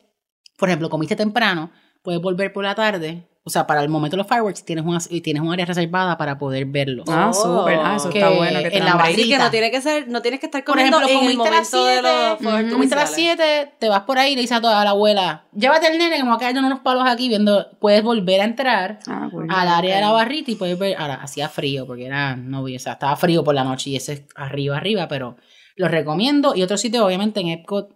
[0.57, 1.72] por ejemplo, comiste temprano,
[2.03, 3.26] puedes volver por la tarde.
[3.42, 6.37] O sea, para el momento de los fireworks tienes, una, tienes un área reservada para
[6.37, 7.07] poder verlos.
[7.09, 7.33] Ah, Oh.
[7.62, 7.79] súper.
[7.83, 8.61] Ah, eso Que está bueno.
[8.62, 9.09] Que te en la break.
[9.09, 9.44] Sí, que Barrita.
[9.44, 11.59] no tiene que ser, no tienes que estar Por comiendo ejemplo, en el comiste a
[11.59, 12.72] las momento de los 7, fuegos Ujú.
[12.74, 13.46] Comiste a las artificiales.
[13.64, 16.16] 7, te vas por ahí y le dices a toda la abuela, llévate el nene
[16.16, 19.53] que me va a de unos palos aquí viendo, puedes volver a entrar Ah, bueno.
[19.57, 22.68] al área de la barrita y puedes ver, ahora hacía frío porque era, no, o
[22.79, 25.38] sea, estaba frío por la noche y ese es arriba, arriba, pero
[25.76, 26.55] lo recomiendo.
[26.55, 27.88] Y otro sitio, obviamente, en Epcot,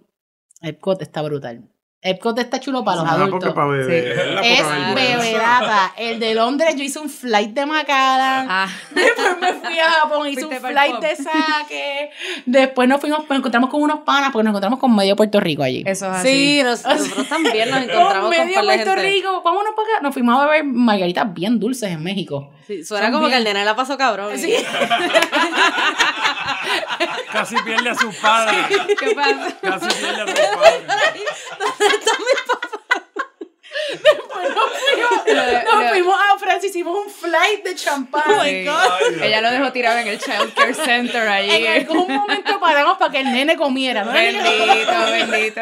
[0.64, 1.62] Epcot está brutal.
[2.06, 3.54] Epcot está chulo para los Ah, adultos.
[3.54, 3.86] para beber.
[3.86, 4.46] Sí.
[4.46, 5.94] Es beberata.
[5.96, 8.46] El de Londres, yo hice un flight de Macallan.
[8.50, 12.10] Ah, Después me fui a Japón, hice un flight de saque.
[12.44, 15.62] Después nos fuimos, nos encontramos con unos panas, porque nos encontramos con medio Puerto Rico
[15.62, 15.82] allí.
[15.86, 16.28] eso es así.
[16.28, 19.02] Sí, nos- nosotros también nos encontramos con medio par de Puerto gente.
[19.10, 20.02] Rico, vámonos para acá.
[20.02, 22.50] Nos fuimos a beber margaritas bien dulces en México.
[22.66, 24.36] Sí, suena Son como que el nene la pasó cabrón.
[24.38, 24.54] Sí.
[27.34, 28.56] Casi pierde a su padre.
[28.98, 29.56] ¿Qué pasa?
[29.60, 30.84] Casi pierde a su padre.
[35.64, 38.22] Nos Lo- fuimos a Francia, hicimos un flight de champán.
[38.44, 38.66] Sí.
[39.22, 41.50] Ella lo dejó tirado en el Child Care Center allí.
[41.50, 44.12] En algún momento paramos para que el nene comiera, ¿no?
[44.14, 45.60] El nene- Bendito, bendito.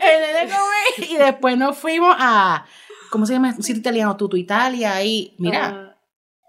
[0.00, 2.64] el nene come y después nos fuimos a,
[3.10, 3.54] ¿cómo se llama?
[3.56, 5.91] Un sitio italiano, Tutu Italia, y mira, Ah.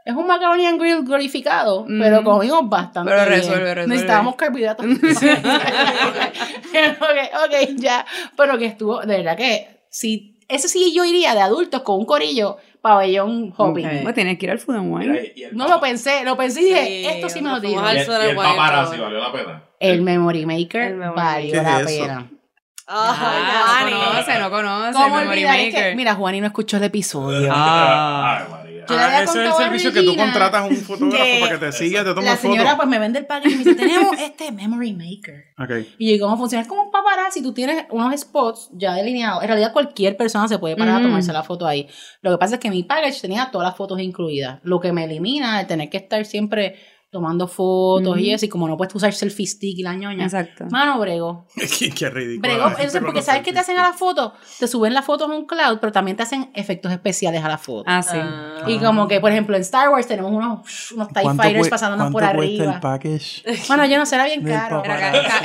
[0.05, 1.99] Es un macaroni and grill glorificado, Mm.
[2.01, 3.39] pero comimos bastante Pero bien.
[3.39, 3.87] resuelve, resuelve.
[3.87, 4.85] Necesitábamos carbohidratos.
[6.99, 11.41] ok, ok, ya, pero que estuvo, de verdad que, si, eso sí yo iría de
[11.41, 13.85] adultos con un corillo, pabellón hopping.
[13.85, 14.03] Okay.
[14.03, 15.33] Pues tienes que ir al Food and Wine.
[15.53, 17.81] No lo pensé, lo pensé y dije, Sí, esto sí me lo digo.
[17.87, 19.63] el, el paparazzi valió la pena.
[19.79, 22.29] El Memory Maker El Memory valió la pena.
[22.85, 24.93] Ah, Ay, no conoce, no conoce.
[24.93, 25.43] ¿Cómo el Memory?
[25.43, 25.89] Es Maker.
[25.91, 27.49] que, mira, Juani no escuchó el episodio.
[27.53, 28.62] Ah.
[28.87, 31.39] Yo le Ah, había ese es el servicio que tú contratas a un fotógrafo que
[31.41, 33.63] para que te siga, te tome La señora pues me vende el package y me
[33.63, 35.45] dice, tenemos este Memory Maker.
[35.97, 36.61] Y yo, ¿y ¿cómo funciona?
[36.61, 39.41] Es como un paparazzi, tú tienes unos spots ya delineados.
[39.43, 40.97] En realidad cualquier persona se puede parar Mm.
[40.97, 41.87] a tomarse la foto ahí.
[42.21, 44.59] Lo que pasa es que mi package tenía todas las fotos incluidas.
[44.63, 46.75] Lo que me elimina el tener que estar siempre
[47.13, 48.45] tomando fotos y eso.
[48.45, 50.25] Y como no puedes usar selfie stick y la ñoña.
[50.25, 50.65] Exacto.
[50.69, 51.45] Mano, brego.
[51.79, 52.41] Qué, qué ridículo.
[52.53, 53.93] Brego, con porque ¿sabes qué te hacen a selfies.
[53.93, 54.33] la foto?
[54.59, 57.57] Te suben las fotos a un cloud, pero también te hacen efectos especiales a la
[57.57, 57.83] foto.
[57.87, 58.17] Ah, sí.
[58.19, 58.63] Ah.
[58.67, 62.11] Y como que, por ejemplo, en Star Wars tenemos unos, unos TIE ¿Cuánto Fighters pasándonos
[62.11, 62.73] por cuánto cuesta arriba.
[62.73, 63.43] el package?
[63.67, 64.83] Bueno, yo no sé, era bien caro.
[64.83, 64.97] Era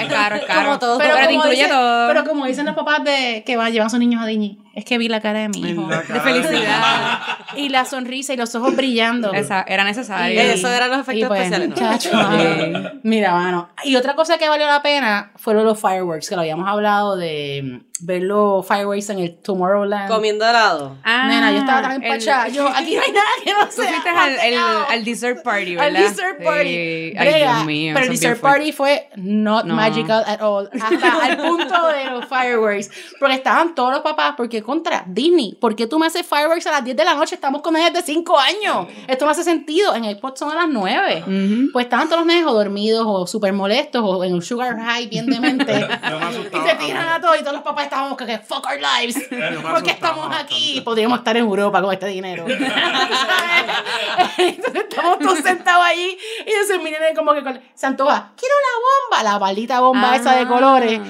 [0.08, 0.64] caro, es caro.
[0.64, 0.98] Como todo.
[0.98, 2.08] Pero, como incluye dice- todo.
[2.08, 4.84] pero como dicen los papás de que van, llevan a sus niños a Disney, es
[4.84, 5.86] que vi la cara de mi hijo.
[5.88, 7.18] De felicidad.
[7.56, 9.32] Y la sonrisa y los ojos brillando.
[9.32, 10.34] Esa, era necesario.
[10.34, 12.22] Y- Eso eran los efectos y pues, especiales, ¿no?
[12.22, 12.90] mano.
[13.02, 13.68] Mira, mano.
[13.84, 17.62] Y otra cosa que valió la pena fueron los fireworks, que lo habíamos hablado de
[17.82, 20.08] mm, ver los fireworks en el Tomorrowland.
[20.08, 20.96] Comiendo helado.
[21.02, 22.48] Ah, Nena, yo estaba tan el- empachada.
[22.48, 23.88] Yo, aquí no hay nada que no Tú sea.
[23.90, 24.58] fuiste al, el-
[24.90, 26.00] al dessert party, Al ¿verdad?
[26.08, 26.68] dessert party.
[26.68, 27.14] Sí.
[27.18, 27.92] Ay, Dios mío.
[27.94, 29.74] pero el dessert party fue not No.
[29.74, 30.68] magical at all.
[30.80, 32.90] Hasta al punto de los fireworks.
[33.18, 34.34] Porque estaban todos los papás.
[34.36, 37.34] Porque contra Disney, ¿por qué tú me haces fireworks a las 10 de la noche?
[37.34, 38.86] Estamos con ellos de 5 años.
[39.06, 39.94] Esto no hace sentido.
[39.94, 41.22] En el pot son a las 9.
[41.26, 41.72] Ujú.
[41.72, 45.06] Pues estaban todos los nenes o dormidos o súper molestos o en un sugar high
[45.06, 45.88] bien demente.
[46.52, 49.16] Y se tiran a todos y todos los papás estábamos que, que fuck our lives.
[49.30, 50.82] Yo me ¿Por qué asustaba estamos aquí?
[50.82, 52.44] Podríamos estar en Europa con este dinero.
[54.38, 58.54] Entonces estamos todos sentados allí y entonces mi nene como que con- se antoja, quiero
[58.54, 61.00] la bomba, la maldita bomba esa de colores.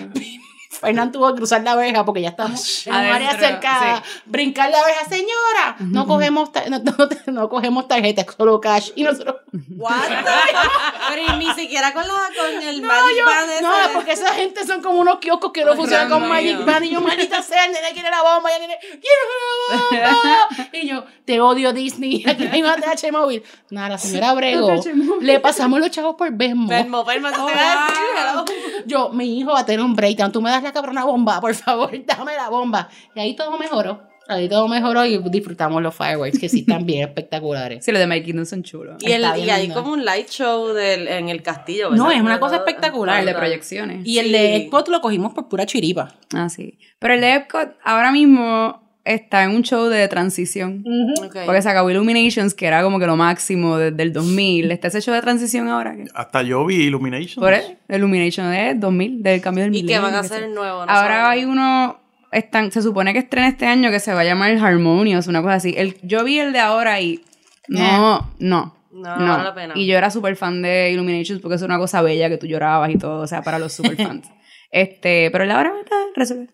[0.80, 4.02] Fernán tuvo que cruzar la verja porque ya estamos en un área cercada.
[4.26, 8.90] Brincar la verja, señora, no cogemos, no, no- no cogemos tarjeta, solo cash.
[8.94, 9.36] Y nosotros,
[9.76, 9.94] What
[11.08, 14.66] Pero ni siquiera con, la, con el no, Magic yo, Band no, porque esa gente
[14.66, 16.64] son como unos kioscos que no Ay, funcionan con Magic.
[16.64, 16.84] Band.
[16.84, 20.68] Y yo, maldita sea, el nene quiere la bomba, y el nene, quiero la bomba.
[20.72, 23.42] Y yo, te odio Disney, aquí no hay más TH móvil.
[23.70, 24.80] Nada, la señora Brego,
[25.20, 26.68] le pasamos los chavos por Venmo.
[26.68, 27.44] Venmo, Venmo, decir,
[28.16, 28.44] hello.
[28.86, 31.54] Yo, mi hijo va a tener un breakdown, tú me das la cabrona bomba, por
[31.54, 32.88] favor, dame la bomba.
[33.14, 34.02] Y ahí todo mejoró.
[34.30, 37.82] Ahí todo mejoró y disfrutamos los fireworks, que sí están bien espectaculares.
[37.82, 39.02] Sí, los de Mike Kingdom son chulos.
[39.02, 42.04] Y, el, y hay como un light show del, en el castillo, ¿verdad?
[42.04, 43.20] No, es una cosa espectacular.
[43.20, 44.06] El de proyecciones.
[44.06, 44.32] Y el Sí.
[44.32, 46.14] de Epcot lo cogimos por pura chiripa.
[46.34, 46.78] Ah, sí.
[46.98, 50.84] Pero el de Epcot ahora mismo está en un show de transición.
[51.24, 51.36] Ok.
[51.46, 54.70] Porque se acabó Illuminations, que era como que lo máximo desde el 2000.
[54.70, 55.96] Está ese show de transición ahora.
[55.96, 57.42] que- Hasta yo vi Illumination.
[57.42, 60.02] Por eso, Illumination es 2000, del cambio del ¿Y qué milenio.
[60.02, 60.86] van a hacer nuevo?
[60.86, 61.30] No Ahora sabemos.
[61.30, 62.00] hay uno,
[62.32, 65.54] están, se supone que estrena este año que se va a llamar Harmonious, una cosa
[65.54, 65.74] así.
[65.76, 67.20] El, yo vi el de ahora y
[67.68, 68.74] no, no.
[68.90, 69.74] No, no vale la pena.
[69.76, 72.90] Y yo era súper fan de Illuminations porque es una cosa bella que tú llorabas
[72.90, 74.26] y todo, o sea, para los super fans.
[74.72, 76.48] este, pero el de ahora está resuelve.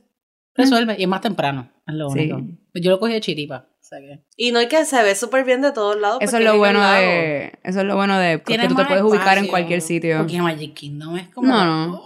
[0.55, 0.97] Resuelve.
[0.99, 1.71] Y es más temprano.
[1.87, 2.31] Es lo Sí.
[2.31, 2.40] único.
[2.75, 3.66] Yo lo cogí de chiripa.
[3.81, 4.20] O sea que...
[4.37, 6.18] Y no hay que se ve súper bien de todos lados.
[6.23, 8.85] Eso porque es lo bueno de, eso es lo bueno de Epcot, que tú te
[8.87, 10.18] puedes ubicar en cualquier sitio.
[10.18, 11.49] Porque Magic Kingdom es como.
[11.49, 12.03] No, no.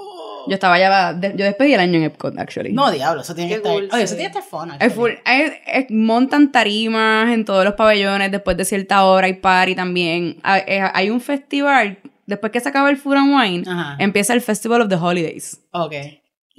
[0.49, 2.73] Yo estaba ya, de- yo despedí el año en Epcot, actually.
[2.73, 3.73] No, diablo, eso tiene que estar.
[3.73, 4.71] Oye, eso tiene que estar fun.
[4.71, 4.95] Es actually.
[5.17, 9.75] full- es- es- montan tarimas en todos los pabellones después de cierta hora hay party
[9.75, 10.38] también.
[10.43, 13.97] Hay, es- hay un festival, después que se acaba el Food and Wine, Ajá.
[14.01, 15.61] empieza el Festival of the Holidays.
[15.73, 15.93] Ok.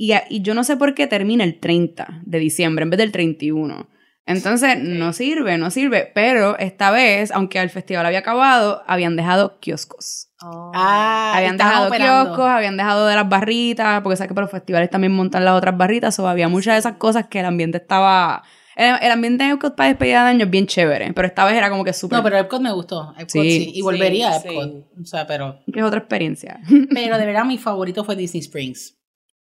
[0.02, 2.98] Y, a- y yo no sé por qué termina el 30 de diciembre en vez
[3.00, 3.90] del 31.
[4.26, 6.10] Entonces, no sirve, no sirve.
[6.16, 10.30] Pero esta vez, aunque el festival había acabado, habían dejado kioscos.
[10.42, 12.26] Ah, habían dejado operando.
[12.28, 15.56] kioscos, habían dejado de las barritas, porque sabes que para los festivales también montan las
[15.58, 18.44] otras barritas, o había muchas de esas cosas que el ambiente estaba...
[18.76, 21.56] El, el ambiente de Epcot para despedida de año es bien chévere, pero esta vez
[21.56, 22.20] era como que súper...
[22.20, 23.14] No, pero Epcot me gustó.
[23.18, 23.52] Epcot Sí.
[23.66, 23.72] sí.
[23.76, 24.86] Y volvería a Sí, Epcot.
[25.02, 25.60] O sea, pero.
[25.74, 26.62] que es otra experiencia.
[26.94, 28.96] Pero de verdad mi favorito fue Disney Springs.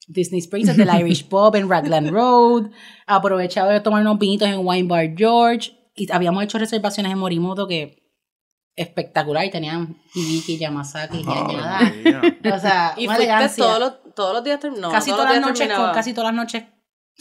[0.09, 2.71] Disney Springs es del Irish Pub en Raglan Road.
[3.07, 5.73] Aprovechaba de tomar unos vinitos en Wine Bar George.
[5.97, 8.03] Y habíamos hecho reservaciones en Morimoto que
[8.77, 9.45] espectacular.
[9.45, 11.81] Y tenían Hibiki, Yamazaki, y Ay, Añada.
[11.81, 12.55] María.
[12.57, 14.61] O sea, ¿Y fuiste todos los, todos los días?
[14.79, 15.87] No, casi todas las noches, terminaba.
[15.87, 16.65] con, casi todas las noches.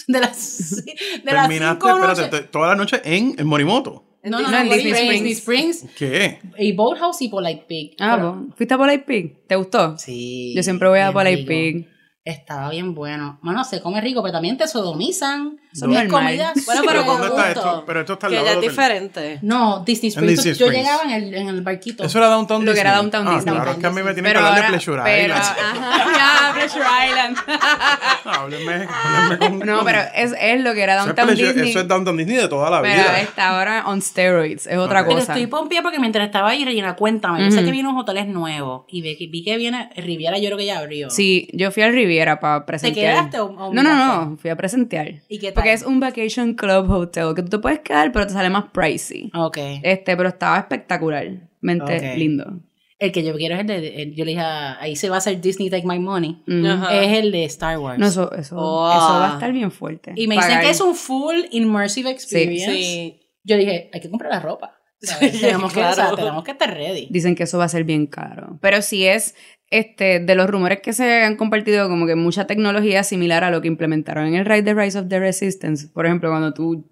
[0.07, 0.75] De las,
[1.23, 2.51] de las Terminaste, cinco espérate, noches.
[2.51, 4.09] toda la noche en, en Morimoto.
[4.23, 5.37] No, no, No, en no, Disney Disney Springs.
[5.37, 5.81] Springs.
[5.81, 5.95] Disney Springs.
[5.97, 6.39] ¿Qué?
[6.57, 7.95] Y Boathouse y Polite Pig.
[7.99, 9.45] Ah, Pero- ¿fuiste a Polite Pig?
[9.47, 9.97] ¿Te gustó?
[9.99, 10.53] Sí.
[10.55, 11.43] Yo siempre voy a Polite.
[11.43, 11.89] Pig.
[12.25, 13.39] Estaba bien bueno.
[13.41, 15.59] Bueno, se come rico, pero también te sodomizan.
[15.73, 16.07] Son No.
[16.07, 16.53] comidas.
[16.65, 17.59] Bueno, Pero pero con ¿dónde está gusto.
[17.69, 17.83] esto?
[17.87, 19.39] Pero esto está al Que lado ya es diferente.
[19.41, 20.29] No, Disney Springs.
[20.43, 20.85] Disney Yo Springs.
[20.85, 22.03] llegaba en el, en el barquito.
[22.03, 22.89] Eso era Downtown Lo que Disney.
[22.91, 23.55] era Downtown ah, Disney.
[23.55, 25.57] Claro, es que a mí me tienen Pero que hablar de Pleasure pero, Island.
[25.59, 27.37] ajá, ya, Pleasure Island.
[28.25, 31.69] Háblenme, háblenme con- no, pero es, es lo que era Eso es, Downtown Pleasure- Disney.
[31.71, 33.19] eso es Downtown Disney de toda la pero vida.
[33.21, 35.07] está ahora on steroids, es otra Ok.
[35.07, 35.33] Pero cosa.
[35.33, 37.39] estoy pompía porque mientras estaba ahí, Regina, cuéntame.
[37.43, 37.65] Yo sé Ujú.
[37.65, 38.85] que vienen unos hoteles nuevos.
[38.87, 41.09] Y vi, que- vi que viene Riviera, yo creo que ya abrió.
[41.09, 43.13] Sí, yo fui al Riviera para ¿Te presentear.
[43.15, 45.13] quedaste o, o No, no, no, fui a presentear.
[45.27, 45.62] ¿Y qué tal?
[45.63, 48.65] Porque es un vacation club hotel que tú te puedes quedar, pero te sale más
[48.71, 49.31] pricey.
[49.33, 49.57] Ok.
[49.83, 52.17] Este, pero estaba espectacularmente Ok.
[52.17, 52.59] lindo.
[52.99, 54.01] El que yo quiero es el de.
[54.01, 56.41] el- yo le dije, a- ahí se va a hacer Disney Take My Money.
[56.47, 56.65] Mm.
[56.91, 57.99] Es el de Star Wars.
[57.99, 58.89] No, eso, eso, Oh.
[58.89, 60.13] eso va a estar bien fuerte.
[60.15, 60.63] y me dicen Pagar.
[60.65, 62.71] que es un full immersive experience.
[62.71, 63.19] Sí.
[63.43, 64.77] Yo dije, hay que comprar la ropa.
[65.03, 65.41] ¿sabes?
[65.41, 66.15] tenemos, que, o sea, claro.
[66.15, 67.07] tenemos que estar ready.
[67.09, 68.57] Dicen que eso va a ser bien caro.
[68.61, 69.35] Pero si es,
[69.73, 73.61] este, de los rumores que se han compartido, como que mucha tecnología similar a lo
[73.61, 75.87] que implementaron en el Ride the Rise of the Resistance.
[75.87, 76.89] Por ejemplo, cuando tú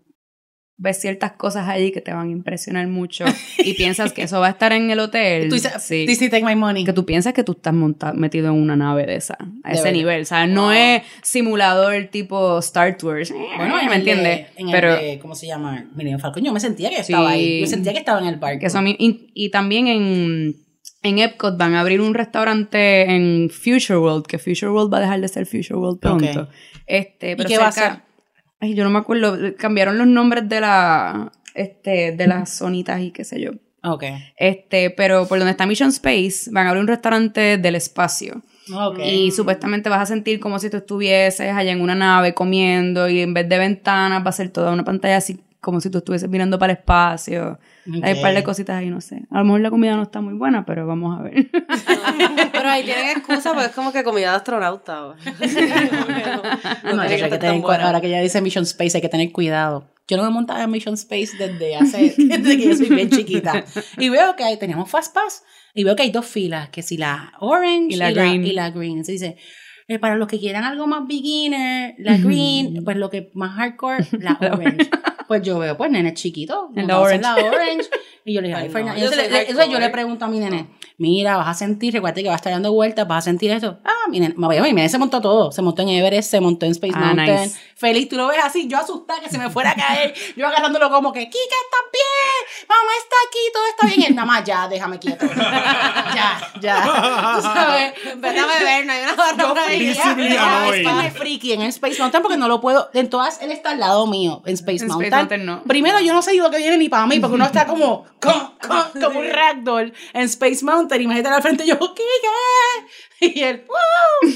[0.83, 3.23] ves ciertas cosas allí que te van a impresionar mucho
[3.59, 5.47] y piensas que eso va a estar en el hotel.
[5.47, 6.07] Tú dices, sí.
[6.31, 6.83] Take My Money.
[6.85, 9.75] que tú piensas que tú estás monta- metido en una nave de esa, a De
[9.75, 9.91] ese verdad.
[9.97, 10.21] nivel.
[10.23, 13.31] O sea, no es simulador tipo Star Tours.
[13.57, 14.47] Bueno, en ¿me el de- entiendes?
[14.57, 15.85] en el Pero de- ¿cómo se llama?
[15.93, 16.43] Millennium Falcon.
[16.43, 17.35] Yo me sentía que estaba Sí.
[17.39, 17.59] ahí.
[17.61, 18.59] Yo sentía que estaba en el barco.
[18.61, 20.55] que eso y, y también en,
[21.03, 25.01] en Epcot van a abrir un restaurante en Future World, que Future World va a
[25.01, 26.47] dejar de ser Future World pronto.
[26.85, 27.99] Este, pero qué va a ser?
[28.59, 29.37] Ay, yo no me acuerdo.
[29.57, 33.51] Cambiaron los nombres de la este, de las zonitas y qué sé yo.
[33.83, 34.03] Ok.
[34.37, 38.43] Este, pero por donde está Mission Space, van a abrir un restaurante del espacio.
[38.71, 38.99] Ok.
[39.03, 43.21] Y supuestamente vas a sentir como si tú estuvieses allá en una nave comiendo y
[43.21, 46.27] en vez de ventanas va a ser toda una pantalla así como si tú estuvieses
[46.27, 47.59] mirando para el espacio.
[48.03, 49.21] Hay un par de cositas ahí, no sé.
[49.29, 51.49] A lo mejor la comida no está muy buena, pero vamos a ver.
[52.51, 55.05] Pero ahí tienen excusa porque es como que comida de astronauta.
[55.07, 55.15] o-
[56.83, 59.31] No, no hay tiene que tener ahora que ya dice Mission Space, hay que tener
[59.31, 59.87] cuidado.
[60.07, 63.63] Yo no me montaba en Mission Space desde hace, desde que yo soy bien chiquita.
[63.97, 65.43] Y veo que ahí teníamos Fast Pass
[65.73, 68.45] y veo que hay dos filas, que si la orange Y la green.
[68.45, 68.91] y la green.
[68.97, 69.37] Entonces dice,
[69.87, 74.05] eh, para los que quieran algo más beginner, la green, pues lo que más hardcore,
[74.19, 74.89] la orange.
[75.27, 77.21] Pues yo veo, pues nene chiquito, En la orange.
[77.21, 77.89] la orange.
[78.25, 80.67] Y yo le dije, Ay, no, yo le- yo le pregunto a mi nene,
[80.97, 83.79] mira, vas a sentir, recuerda que va a estar dando vueltas, vas a sentir esto.
[83.83, 85.51] Ah, mi nene, mi nene se montó todo.
[85.51, 87.41] Se montó en Everest, se montó en Space Ah, Mountain.
[87.43, 87.59] nice.
[87.75, 90.13] Feliz, tú lo ves así, yo asustada que se me fuera a caer.
[90.35, 92.67] Yo agarrándolo como que, Kika, ¿estás bien?
[92.69, 94.11] Mamá está aquí, todo está bien.
[94.11, 95.25] Y nada más, ya, déjame quieto.
[96.15, 96.83] ya, ya.
[97.37, 97.93] Tú sabes.
[98.05, 102.47] A beber, no hay una barra es que me friki en Space Mountain porque no
[102.47, 102.89] lo puedo.
[102.93, 105.07] En todas, él está al lado mío en Space En Mountain.
[105.07, 105.63] Space Mountain no.
[105.63, 108.33] Primero, yo no sé lo que viene ni para mí porque uno está como, con,
[108.67, 111.01] con, como un ragdoll en Space Mountain.
[111.01, 112.03] Imagínate al frente, yo, ¿qué?
[112.21, 113.27] qué?
[113.33, 114.31] Y él, ¡wow!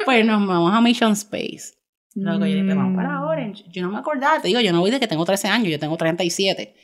[0.04, 1.74] Pues nos vamos a Mission Space.
[2.14, 3.64] Luego yo dije, vamos para Orange.
[3.68, 5.78] Yo no me acordaba, te digo, yo no voy de que tengo 13 años, yo
[5.78, 6.74] tengo 37.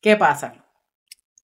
[0.00, 0.64] ¿Qué pasa?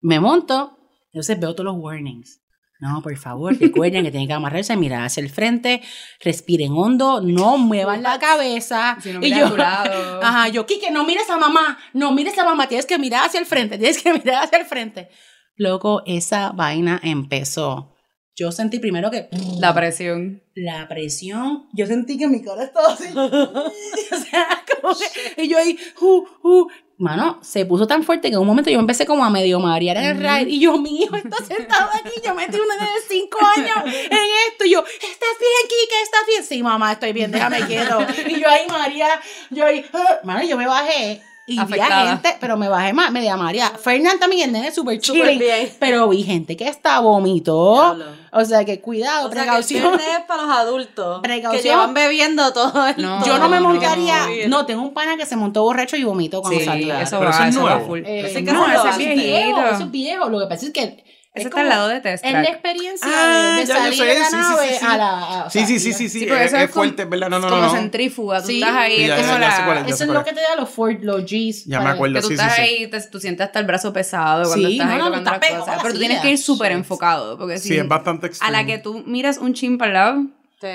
[0.00, 2.43] Me monto, entonces veo todos los warnings.
[2.84, 5.80] No, por favor, recuerden que tienen que amarrarse, mirar hacia el frente,
[6.20, 8.98] respiren hondo, no muevan la cabeza.
[9.00, 10.22] Si no y yo, a tu lado.
[10.22, 13.40] ajá, yo, Kike, no mires a mamá, no mires a mamá, tienes que mirar hacia
[13.40, 15.08] el frente, tienes que mirar hacia el frente.
[15.56, 17.94] Loco, esa vaina empezó.
[18.36, 20.42] Yo sentí primero que La presión.
[20.54, 23.08] la presión, yo sentí que mi cara estaba así.
[23.16, 26.68] o sea, como que, y yo ahí, uh, uh.
[26.96, 29.96] Mano, se puso tan fuerte que en un momento yo empecé como a medio marear
[29.96, 30.48] en el ride.
[30.48, 32.20] Y yo, mi hijo está sentado aquí.
[32.24, 34.64] Yo metí una de 5 años en esto.
[34.64, 36.02] Y yo, ¿estás bien, Kike?
[36.02, 36.44] ¿Estás bien?
[36.44, 37.98] Sí, mamá, estoy bien, déjame quieto.
[38.28, 40.20] Y yo ahí, María, yo ahí, ah.
[40.22, 41.20] mano, yo me bajé.
[41.46, 42.02] Y vi Afectada.
[42.04, 43.68] a gente, pero me bajé más, media María.
[43.70, 45.38] Fernán también, el nene súper chilling.
[45.38, 45.70] bien.
[45.78, 47.96] Pero vi gente que hasta vomitó.
[48.32, 49.94] O sea que cuidado, O sea, que el precaución.
[49.94, 51.20] es para los adultos.
[51.22, 51.62] Precaución.
[51.62, 54.26] Que llevan bebiendo todo el No, Yo no me montaría.
[54.48, 54.58] no.
[54.60, 56.94] No, tengo un pana que se montó borracho y vomitó cuando Sí, salió.
[56.98, 57.86] eso va, eso es eso nuevo.
[57.86, 58.00] full.
[58.06, 60.28] Eh, Ese que no, se ese lo es viejo, eso es viejo.
[60.30, 62.42] Lo que pasa es que Ese es está al como- lado de Test es la
[62.44, 64.86] experiencia Ah, de, de ya, yo salir sé, de la sí, nave sí, sí.
[64.86, 65.40] a la.
[65.46, 66.20] a- Sí, sí, sí, sí, sí.
[66.20, 67.28] Sí, pero es, como- fuerte, ¿verdad?
[67.28, 67.66] No, no, como no.
[67.68, 67.74] no.
[67.74, 69.64] centrífuga, tú estás ahí, es como la...
[69.64, 69.78] cuál.
[69.88, 71.64] Eso es lo que te da los Ford, los Gs.
[71.64, 72.14] Ya me para- acuerdo.
[72.14, 74.98] Que tú estás ahí, te- tú sientes hasta el brazo pesado cuando estás no, ahí
[75.00, 75.78] no, tocando las cosas.
[75.78, 77.36] a Pero tú tienes que ir súper enfocado.
[77.36, 78.52] Porque si Sí, es bastante a extremo.
[78.52, 80.22] la que tú miras un chimpa al lado,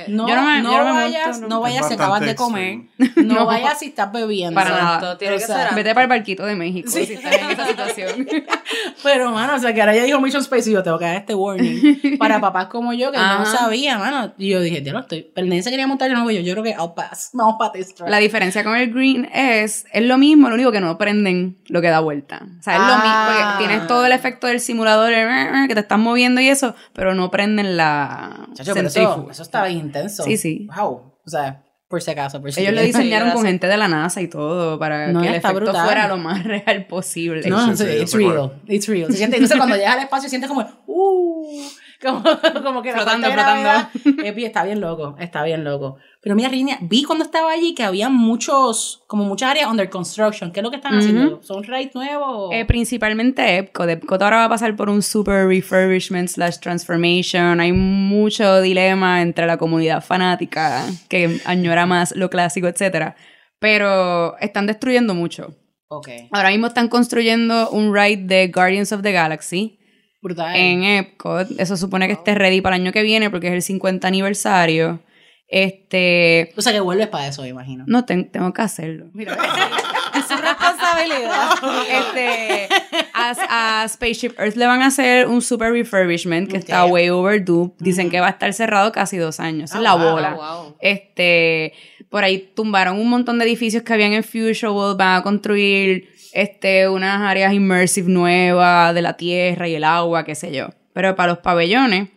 [0.07, 1.47] No, Yo no me- no yo no me vayas, no.
[1.47, 2.81] no vayas si acabas de comer.
[3.15, 3.45] No, No.
[3.47, 4.53] vayas si estás bebiendo.
[4.53, 5.17] Para nada.
[5.17, 8.27] Tiene O que ser vete para el barquito de México si estás en esa situación.
[9.03, 11.15] Pero, mano, o sea, que ahora ya dijo Mission Space y yo tengo que dar
[11.15, 12.17] este warning.
[12.19, 13.45] Para papás como yo, que no Ajá.
[13.45, 14.33] sabía, mano.
[14.37, 15.31] Y yo dije, yo no estoy.
[15.33, 16.29] Pero nene se quería montar de nuevo.
[16.31, 17.29] Yo, yo creo que I'll pass.
[17.33, 17.73] Vamos para.
[18.09, 21.81] La diferencia con el green es, es lo mismo, lo único que no prenden lo
[21.81, 22.41] que da vuelta.
[22.59, 23.55] O sea, es lo mismo, Ah.
[23.57, 26.75] porque tienes todo el efecto del simulador eh, eh, que te estás moviendo y eso,
[26.93, 30.23] pero no prenden la Chacho, pero eso, eso está bien intenso.
[30.23, 30.67] Sí, sí.
[30.75, 31.13] Wow.
[31.25, 32.39] O sea, por si acaso.
[32.41, 35.27] Por si Ellos lo diseñaron con gente de la NASA y todo para No, que
[35.29, 35.86] el efecto brutal.
[35.86, 37.47] fuera lo más real posible.
[37.49, 38.23] No, no, it's cuál.
[38.23, 38.51] real.
[38.67, 39.12] It's real.
[39.12, 41.67] Se siente, entonces cuando llegas al espacio sientes como, uh,
[42.05, 42.23] como,
[42.63, 43.89] como que la Flotando, falta de gravedad.
[44.23, 45.97] Eh, pi- está bien loco, está bien loco.
[46.21, 50.51] Pero mira, Rinia, vi cuando estaba allí que había muchos, como muchas áreas under construction.
[50.51, 50.99] ¿Qué es lo que están Ujú.
[51.01, 51.43] haciendo?
[51.43, 52.49] ¿Son raids nuevos?
[52.53, 53.88] Eh, principalmente Epcot.
[53.89, 57.59] Epcot ahora va a pasar por un super refurbishment slash transformation.
[57.62, 63.15] Hay mucho dilema entre la comunidad fanática que añora más lo clásico, etcétera.
[63.59, 65.55] Pero están destruyendo mucho.
[65.89, 69.78] ok, Ahora mismo están construyendo un ride de Guardians of the Galaxy
[70.21, 70.55] brutal.
[70.55, 71.47] en Epcot.
[71.60, 75.01] Eso supone que esté ready para el año que viene porque es el 50 aniversario.
[75.51, 76.51] Este.
[76.55, 77.84] O sea que vuelves para eso, me imagino.
[77.88, 79.08] No, ten- tengo que hacerlo.
[79.13, 79.34] Mira,
[80.15, 81.49] Es su responsabilidad.
[81.89, 82.67] este,
[83.13, 87.71] a, a Spaceship Earth le van a hacer un super refurbishment que está way overdue.
[87.79, 89.71] Dicen que va a estar cerrado casi dos años.
[89.71, 90.12] Esa Ah, es la wow.
[90.12, 90.36] bola.
[90.38, 90.75] Oh, wow.
[90.82, 91.73] Este,
[92.10, 94.97] por ahí tumbaron un montón de edificios que habían en Future World.
[94.97, 100.35] Van a construir este, unas áreas immersive nuevas de la tierra y el agua, qué
[100.35, 100.69] sé yo.
[100.93, 102.09] Pero para los pabellones,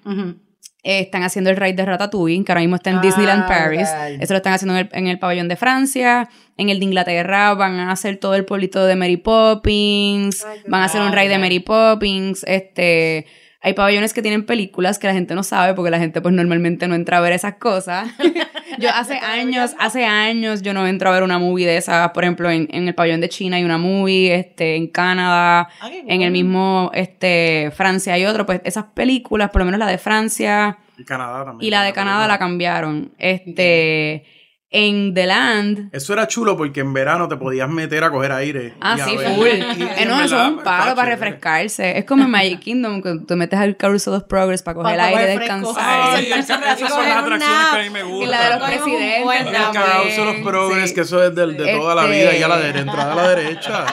[0.85, 3.88] eh, están haciendo el ride de Ratatouille, que ahora mismo está en Ah, Disneyland Paris.
[4.20, 6.29] Eso lo están haciendo en el, en el pabellón de Francia.
[6.57, 10.44] En el de Inglaterra van a hacer todo el pueblito de Mary Poppins.
[10.44, 12.44] Ay, van a hacer un ride de Mary Poppins.
[12.44, 13.27] Este.
[13.64, 16.88] Hay pabellones que tienen películas que la gente no sabe porque la gente pues normalmente
[16.88, 18.09] no entra a ver esas cosas.
[18.79, 22.11] yo hace años, hace años yo no entro a ver una movie de esas.
[22.11, 25.90] Por ejemplo, en, en el pabellón de China hay una movie, este, en Canadá, Ah,
[25.92, 28.46] en el mismo este, Francia hay otro.
[28.46, 31.66] Pues esas películas, por lo menos la de Francia, Y Canadá también.
[31.66, 33.12] y la de Canadá la cambiaron.
[33.18, 34.25] Este,
[34.73, 35.89] en The Land.
[35.93, 38.73] Eso era chulo porque en verano te podías meter a coger aire.
[38.81, 39.35] Ah, y sí, ver.
[39.35, 39.47] full.
[39.47, 41.99] Y- y Eh, no, eso es un palo está para refrescarse.
[41.99, 45.07] Es como en Magic Kingdom, que te metes al Carousel of Progress para coger Para
[45.09, 45.75] aire, descansar.
[46.17, 48.31] Ay, esas, esas son las atracciones que a mí me Y gustan.
[48.31, 49.47] la de los presidentes.
[49.47, 50.95] el Carousel of Progress, sí.
[50.95, 53.17] que eso es del- de, toda la Este- vida, y a la de- entrada a
[53.17, 53.85] la derecha.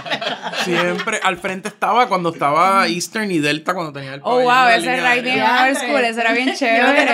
[0.64, 4.90] Siempre, al frente estaba cuando estaba Eastern y Delta, cuando tenía el Oh, wow, ese
[4.90, 5.66] aérea.
[5.68, 7.08] old school, ese era bien chévere.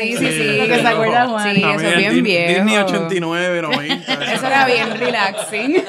[0.00, 1.54] Sí, sí, Sí, lo que se acuerda Juan.
[1.54, 2.95] Sí, eso es bien viejo.
[3.08, 4.32] Disney 89, 90.
[4.32, 5.84] Eso era bien relaxing.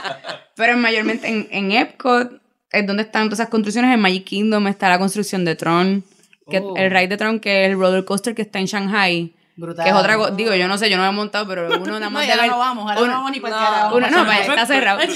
[0.56, 2.40] Pero mayormente en, en Epcot
[2.70, 3.92] es donde están todas esas construcciones.
[3.94, 6.04] En Magic Kingdom está la construcción de Tron.
[6.50, 6.76] Que Oh.
[6.76, 9.34] El ride de Tron, que es el roller coaster que está en Shanghai.
[9.56, 9.84] Brutal.
[9.84, 10.30] Que es otra cosa.
[10.32, 12.36] Digo, yo no sé, yo no me he montado, pero uno nada No, más ya
[12.36, 12.50] de ver.
[12.50, 15.00] no vamos, ahora uno- no vamos ni para no, uno- no, está cerrado.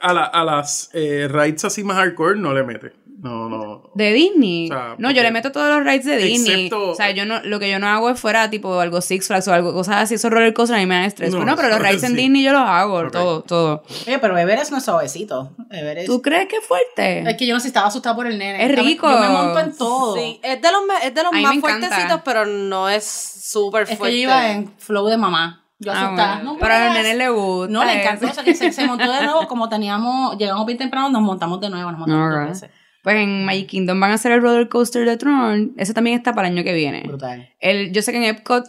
[0.00, 2.92] A, la- a las eh, rides así más hardcore no le mete.
[3.26, 3.90] No, no.
[3.94, 4.66] De Disney.
[4.70, 6.66] O sea, no, yo le meto todos los rides de Disney.
[6.68, 9.26] Excepto- O sea, yo no, lo que yo no hago es fuera tipo algo Six
[9.26, 11.32] Flags o algo, cosas así, esos roller coasters a mí me dan estrés.
[11.32, 12.14] No, No, no pero los rides en.
[12.16, 13.82] Disney yo los hago, todo, todo.
[14.06, 15.52] Oye, pero Everest no es suavecito.
[15.70, 16.06] Everest.
[16.06, 17.28] ¿Tú crees que es fuerte?
[17.28, 18.64] Es que yo no sé si estaba asustado por el nene.
[18.64, 19.10] Es rico.
[19.10, 20.14] Yo me monto en todo.
[20.16, 21.60] Sí, es de los, es de los más encanta.
[21.88, 24.16] fuertecitos, pero no es súper Es que fuerte.
[24.16, 25.62] yo iba en flow de mamá.
[25.78, 26.34] Yo Ah, asustada.
[26.36, 26.52] bueno.
[26.54, 27.70] No Pero a los nenes les gusta.
[27.72, 28.00] No, le eso.
[28.00, 28.26] encantó.
[28.28, 29.46] O sea, que se, se montó de nuevo.
[29.46, 31.90] Como teníamos, llegamos bien temprano, nos montamos de nuevo.
[31.90, 32.70] Nos montamos dos veces.
[33.06, 35.74] Pues en Magic Kingdom van a hacer el roller coaster de Tron.
[35.76, 37.04] Ese también está para el año que viene.
[37.06, 37.54] Brutal.
[37.60, 38.64] El, yo sé que en Epcot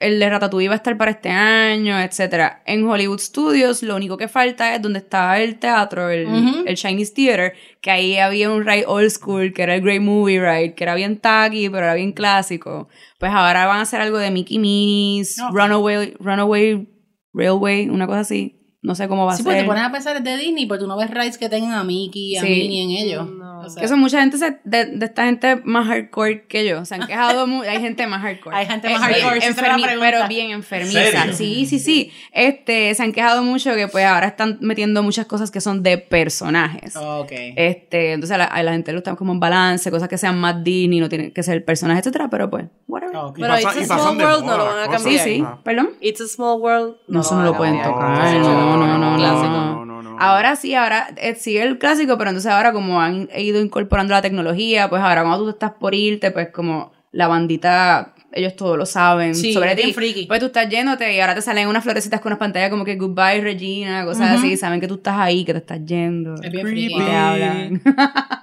[0.00, 2.64] el de Ratatouille va a estar para este año, etcétera.
[2.66, 6.26] En Hollywood Studios lo único que falta es donde está el teatro, el,
[6.74, 10.74] Chinese Theater, que ahí había un ride old school, que era el Great Movie Ride,
[10.74, 12.88] que era bien tacky, pero era bien clásico.
[13.20, 15.54] Pues ahora van a hacer algo de Mickey Ok.
[15.54, 16.88] Runaway, Runaway
[17.32, 18.61] Railway, una cosa así.
[18.82, 19.64] No sé cómo va Sí, a porque ser.
[19.64, 22.36] te pones a pensar de Disney, pero tú no ves rides que tengan a Mickey,
[22.36, 22.48] a Sí.
[22.48, 23.30] Minnie en ellos.
[23.30, 23.61] No.
[23.66, 26.84] O sea, Que eso mucha gente se- de, de esta gente más hardcore que yo.
[26.84, 28.56] Se han quejado mu- Hay gente más hardcore.
[28.56, 31.32] Hay gente más hardcore, eh, enfermi- pero bien enfermiza.
[31.32, 32.12] Sí, sí, sí.
[32.32, 35.98] Este, se han quejado mucho que pues ahora están metiendo muchas cosas que son de
[35.98, 36.94] personajes.
[36.96, 37.32] Ok.
[37.56, 40.38] Este, entonces a la, a la gente le gusta como en balance, cosas que sean
[40.40, 43.16] más Disney, no tienen que ser el personaje, etcétera, pero pues, whatever.
[43.16, 43.38] Ok.
[43.40, 45.00] Pero It's a Small World no lo van a cambiar.
[45.02, 45.42] Sí, sí.
[45.46, 45.58] Ah.
[45.62, 45.90] ¿Perdón?
[46.00, 46.96] It's a Small World.
[47.08, 48.34] No, eso no lo pueden tocar.
[48.36, 49.91] no, No, no, no,
[50.22, 54.22] Ahora sí, ahora eh, sigue el clásico, pero entonces ahora como han ido incorporando la
[54.22, 58.86] tecnología, pues ahora cuando tú estás por irte, pues como la bandita, ellos todos lo
[58.86, 59.94] saben Sí, sobre ti.
[60.26, 62.96] Pues tú estás yéndote y ahora te salen unas florecitas con unas pantallas como que
[62.96, 66.34] goodbye Regina, cosas así, saben que tú estás ahí, que te estás yendo.
[66.42, 66.88] Es bien Creepy.
[66.88, 67.02] freaky.
[67.02, 67.82] Y te hablan.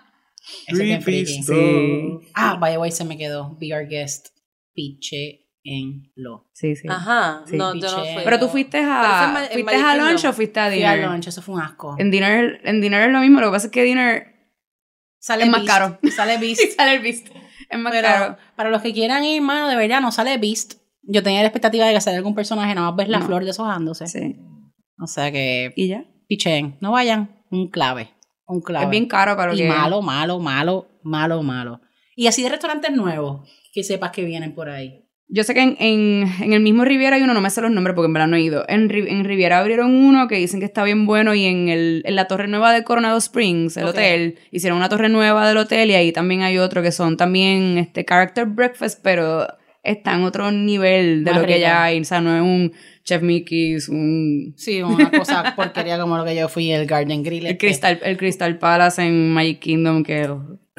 [0.67, 1.43] Eso es bien Creepy freaky.
[1.43, 1.55] stuff.
[2.23, 2.31] Sí.
[2.35, 3.55] Ah, by the way, se me quedó.
[3.59, 4.27] Be our guest.
[4.73, 6.49] Piche en lo.
[6.53, 6.87] Sí, sí.
[6.89, 7.43] Ajá.
[7.45, 7.57] Sí.
[7.57, 8.23] No, yo no fui.
[8.23, 11.09] Pero tú fuiste a fuiste a lunch o fuiste a Fui al dinner.
[11.11, 11.95] lunch, eso fue un asco.
[11.99, 14.35] En dinner, en dinner es lo mismo, lo que pasa es que dinner
[15.19, 15.71] Sale es más Beast.
[15.73, 15.99] caro.
[16.15, 16.61] Sale Beast.
[16.77, 17.27] sale el beast.
[17.69, 18.37] Es más Pero caro.
[18.55, 20.75] para los que quieran ir, mano, de verdad, no sale Beast.
[21.03, 23.25] Yo tenía la expectativa de que saliera algún personaje, nada más ves la No.
[23.25, 24.07] flor deshojándose.
[24.07, 24.37] Sí.
[25.01, 26.05] O sea que, Y ya.
[26.27, 27.43] pichen, no vayan.
[27.51, 28.11] Un clave.
[28.47, 28.85] Un clave.
[28.85, 31.81] Es bien caro para lo Y que malo, malo, malo, malo, malo.
[32.15, 35.05] Y así de restaurantes nuevos, que sepas que vienen por ahí.
[35.31, 37.69] Yo sé que en, en, en el mismo Riviera hay uno, no me sé los
[37.69, 38.65] nombres porque en verdad no he ido.
[38.67, 42.15] En, en Riviera abrieron uno que dicen que está bien bueno y en, el, en
[42.15, 45.93] la torre nueva de Coronado Springs, el hotel, hicieron una torre nueva del hotel y
[45.93, 49.45] ahí también hay otro que son también este character breakfast, pero
[49.83, 51.99] está en otro nivel de Más lo que ya hay.
[51.99, 52.73] O sea, no es un
[53.03, 54.53] Chef Mickey's, un...
[54.57, 57.45] Sí, una cosa porquería como lo que yo fui, el Garden Grill.
[57.45, 57.67] El este.
[57.67, 60.27] Crystal, el Crystal Palace en Magic Kingdom que...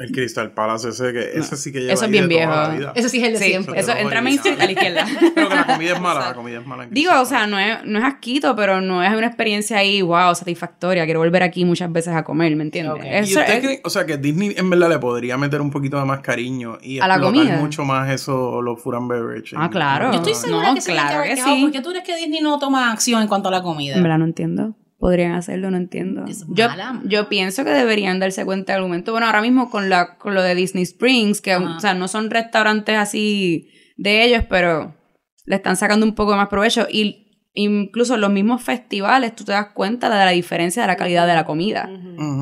[0.01, 2.47] El Crystal Palace ese que ese sí que lleva Eso es ahí bien de toda
[2.47, 2.61] viejo.
[2.73, 2.91] la vida.
[2.95, 3.79] Eso sí es el de Sí, siempre.
[3.79, 5.05] eso entra a no Main Street a la izquierda.
[5.35, 6.83] Pero que la comida es mala, la comida es mala.
[6.85, 10.01] en Digo, o sea, no es, no es asquito, pero no es una experiencia ahí,
[10.01, 11.05] wow, satisfactoria.
[11.05, 13.03] Quiero volver aquí muchas veces a comer, ¿me entiendes?
[13.05, 15.97] ¿Y Eso es- cree, o sea, que Disney en verdad le podría meter un poquito
[15.99, 17.57] de más cariño y ¿A la comida?
[17.57, 19.55] mucho más eso, los food and beverage?
[19.57, 20.11] Ah, claro.
[20.11, 21.61] Yo estoy No, segura que se claro tiene que sí.
[21.61, 23.95] ¿Por qué tú crees que Disney no toma acción en cuanto a la comida?
[23.95, 24.73] En verdad no entiendo.
[25.01, 26.23] Podrían hacerlo, no entiendo.
[26.27, 27.01] Es Yo, mala.
[27.03, 29.11] yo pienso que deberían darse cuenta del argumento.
[29.11, 31.75] Bueno, ahora mismo con la con lo de Disney Springs, que Ajá.
[31.75, 34.95] o sea, no son restaurantes así de ellos, pero
[35.45, 36.85] le están sacando un poco más provecho.
[36.89, 41.25] Y incluso los mismos festivales, tú te das cuenta de la diferencia de la calidad
[41.27, 41.89] de la comida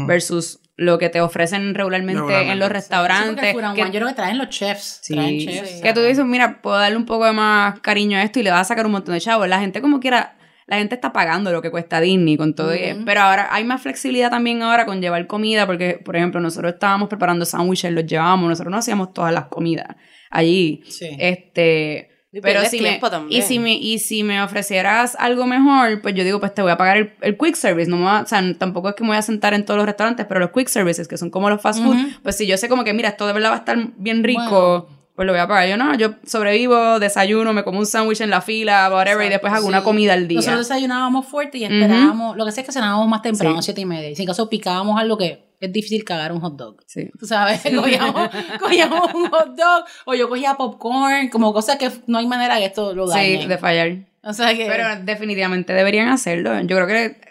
[0.05, 2.53] versus lo que te ofrecen regularmente, Regularmente.
[2.53, 3.55] en los Sí, restaurantes.
[3.55, 4.99] que- yo creo que traen los chefs.
[5.03, 5.69] Sí, Traen chefs.
[5.77, 5.81] sí.
[5.81, 8.51] que tú dices, mira, puedo darle un poco de más cariño a esto y le
[8.51, 9.47] vas a sacar un montón de chavos.
[9.49, 10.37] La gente como quiera,
[10.69, 12.75] la gente está pagando lo que cuesta Disney con todo.
[12.75, 13.05] y- Ujú.
[13.05, 17.09] Pero ahora hay más flexibilidad también ahora con llevar comida, porque, por ejemplo, nosotros estábamos
[17.09, 19.87] preparando sándwiches, los llevábamos, nosotros no hacíamos todas las comidas
[20.29, 20.83] allí.
[20.87, 21.09] Sí.
[21.19, 22.05] Este...
[22.31, 22.99] Y Pero si me,
[23.31, 26.69] y, si me, y si me ofrecieras algo mejor, pues yo digo, pues te voy
[26.69, 27.89] a pagar el, el quick service.
[27.89, 29.87] No me va- o sea, tampoco es que me voy a sentar en todos los
[29.87, 32.69] restaurantes, pero los quick services, que son como los fast food, pues si yo sé
[32.69, 34.98] como que, mira, esto de verdad va a estar bien rico, Bueno.
[35.19, 35.67] Pues lo voy a pagar.
[35.67, 39.51] Yo no, yo sobrevivo, desayuno, me como un sándwich en la fila, whatever, y después
[39.51, 40.37] hago una comida al día.
[40.37, 43.65] Nosotros desayunábamos fuerte y esperábamos, lo que sé es que cenábamos más temprano, Sí.
[43.65, 44.09] siete y media.
[44.09, 46.77] Y si en caso picábamos algo que es difícil cagar un hot dog.
[46.87, 47.09] Sí.
[47.19, 48.29] Tú sabes, cogíamos,
[48.61, 52.67] cogíamos un hot dog o yo cogía popcorn, como cosas que no hay manera que
[52.67, 53.41] esto lo dañe.
[53.41, 53.97] Sí, de fallar.
[54.23, 54.67] O sea que...
[54.67, 56.57] Pero definitivamente deberían hacerlo.
[56.61, 57.28] Yo creo que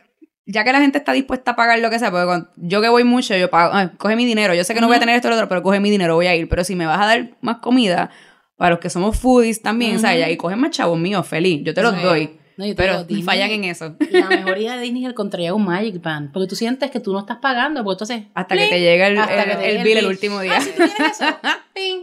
[0.50, 2.88] ya que la gente está dispuesta a pagar lo que sea, porque cuando- yo que
[2.88, 4.54] voy mucho, yo pago, coge mi dinero.
[4.54, 6.14] Yo sé que no voy a tener esto o lo otro, pero coge mi dinero,
[6.14, 6.48] voy a ir.
[6.48, 8.10] Pero si me vas a dar más comida,
[8.56, 10.00] para los que somos foodies también, Ujú.
[10.02, 10.28] ¿sabes?
[10.32, 11.62] Y cogen más chavos míos, feliz.
[11.64, 12.02] Yo te los Sí.
[12.02, 12.30] doy.
[12.56, 13.94] No, yo te Pero digo, fallan en eso.
[14.10, 16.32] La mejor idea de Disney es el contrario un Magic Band.
[16.32, 18.22] Porque tú sientes que tú no estás pagando, porque entonces...
[18.34, 20.54] Hasta que te llega el, el- el bill el último día.
[20.56, 21.24] Ah, si tú tienes eso.
[21.74, 22.02] ping,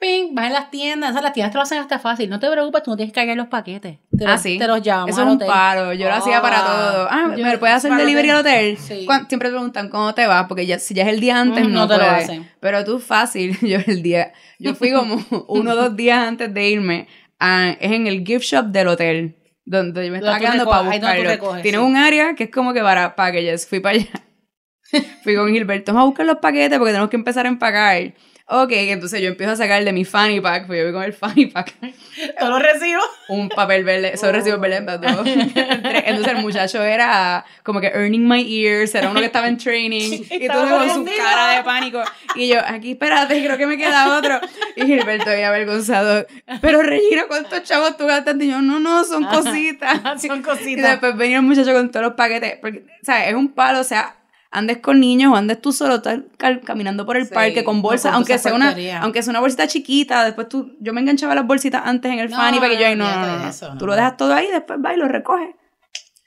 [0.00, 0.34] ping.
[0.34, 1.10] Vas en las tiendas.
[1.10, 2.28] O sea, las tiendas te lo hacen hasta fácil.
[2.30, 3.98] No te preocupes, tú no tienes que cargar los paquetes.
[4.16, 4.58] Te Ah, los, sí.
[4.58, 5.92] Te los llevamos Eso es un paro.
[5.92, 7.08] Yo lo hacía para Ah, todo.
[7.10, 8.76] Ah, yo- ¿me puedes hacer delivery al hotel.
[8.78, 9.06] Sí.
[9.28, 11.80] Siempre preguntan cómo te vas, porque ya, si ya es el día antes, Ujú, no,
[11.80, 12.50] no te lo hacen.
[12.60, 15.16] Pero tú fácil, yo el día, yo fui como
[15.48, 17.08] uno o dos días antes de irme,
[17.38, 21.52] a- es en el gift shop del hotel, donde yo me estaba quedando para buscarlo.
[21.62, 21.84] Tiene sí.
[21.84, 24.06] un área que es como que para packages, fui para allá.
[25.24, 28.12] fui con Gilberto, vamos a buscar los paquetes porque tenemos que empezar a empacar.
[28.48, 31.12] Ok, entonces yo empiezo a sacar de mi fanny pack, pues yo voy con el
[31.12, 31.74] fanny pack
[32.38, 33.00] Todos los recibo.
[33.28, 35.24] un papel verde, sobre recibo verde para todo.
[35.26, 40.22] Entonces el muchacho era como que earning my ears, era uno que estaba en training,
[40.30, 42.00] y todo con su cara de pánico.
[42.36, 44.38] Y yo, aquí espérate, creo que me queda otro.
[44.76, 46.24] Y Gilberto había avergonzado,
[46.60, 48.36] pero Regina, ¿cuántos chavos tú gastas?
[48.38, 50.22] Y yo, no, no, son cositas.
[50.22, 50.90] Son Y cositas.
[50.92, 53.84] después venía el muchacho con todos los paquetes, porque, o sea, es un palo, o
[53.84, 54.14] sea,
[54.56, 56.20] andes con niños o andes tú solo estás
[56.64, 60.24] caminando por el Sí, parque con bolsas, aunque sea una aunque sea una bolsita chiquita,
[60.24, 62.86] después tú yo me enganchaba las bolsitas antes en el No, fanny para que yo
[62.86, 65.50] ay, no, no, no, eso, tú lo dejas todo ahí, después vas y lo recoges.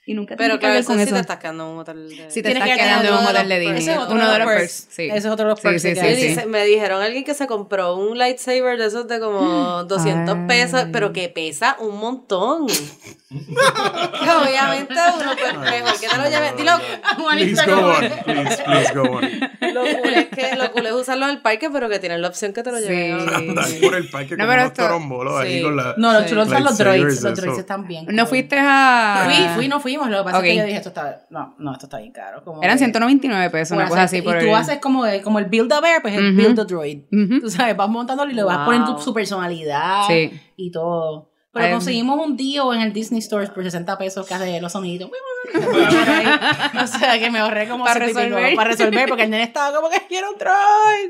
[0.09, 1.09] Y nunca Pero tienes que claro, con eso eso.
[1.09, 2.15] sí te estás quedando en un hotel de...
[2.31, 3.81] Si te Tienes estás que quedando en un uno de hotel de los Disney.
[3.83, 4.87] Ese es otro Uno de los perks.
[4.89, 5.03] Sí.
[5.03, 5.81] Ese es otro de los Sí, perks.
[5.83, 6.01] sí, que sí.
[6.01, 6.27] Me, sí.
[6.29, 10.47] dice- me dijeron alguien que se compró un lightsaber de esos de como 200 Ay.
[10.47, 12.65] pesos, pero que pesa un montón.
[13.29, 16.53] que obviamente uno pues mejor que te lo lleve.
[16.57, 16.71] Dilo,
[17.29, 18.09] Please Juanita, go on.
[18.23, 19.73] Please, please go on.
[19.73, 22.29] lo cool es que lo cool es usarlo en el parque, pero que tienen la
[22.29, 23.19] opción que te lo lleven.
[23.69, 23.79] Sí.
[23.81, 25.63] Por el parque No, con pero unos esto- torombolos ahí sí.
[25.63, 25.93] con la...
[25.97, 26.29] No, los Sí.
[26.29, 27.21] chulos son los droids.
[27.21, 28.05] Los droids están bien.
[28.09, 29.23] ¿No fuiste a...?
[29.25, 30.09] Fui, fui, no fuimos.
[30.09, 30.43] Lo que pasa Ok.
[30.45, 31.25] es que yo dije, esto está.
[31.29, 32.43] No, no, esto está bien caro.
[32.43, 35.21] Como Eran que- 199 pesos, una cosa así por Y tú el- haces como, el-
[35.21, 36.37] como el build a bear, pues el Ujú.
[36.37, 36.99] build a droid.
[37.11, 37.41] Ujú.
[37.41, 38.65] Tú sabes, vas montándolo y le vas Wow.
[38.65, 40.31] poniendo tu- su personalidad Sí.
[40.55, 41.29] y todo.
[41.51, 44.71] Pero Ay, conseguimos un deal en el Disney Store por 60 pesos que hace los
[44.71, 45.09] soniditos.
[46.83, 48.55] o sea, que me ahorré como Para pico resolver.
[48.55, 51.09] para resolver, porque el nene estaba como que quiero un droid.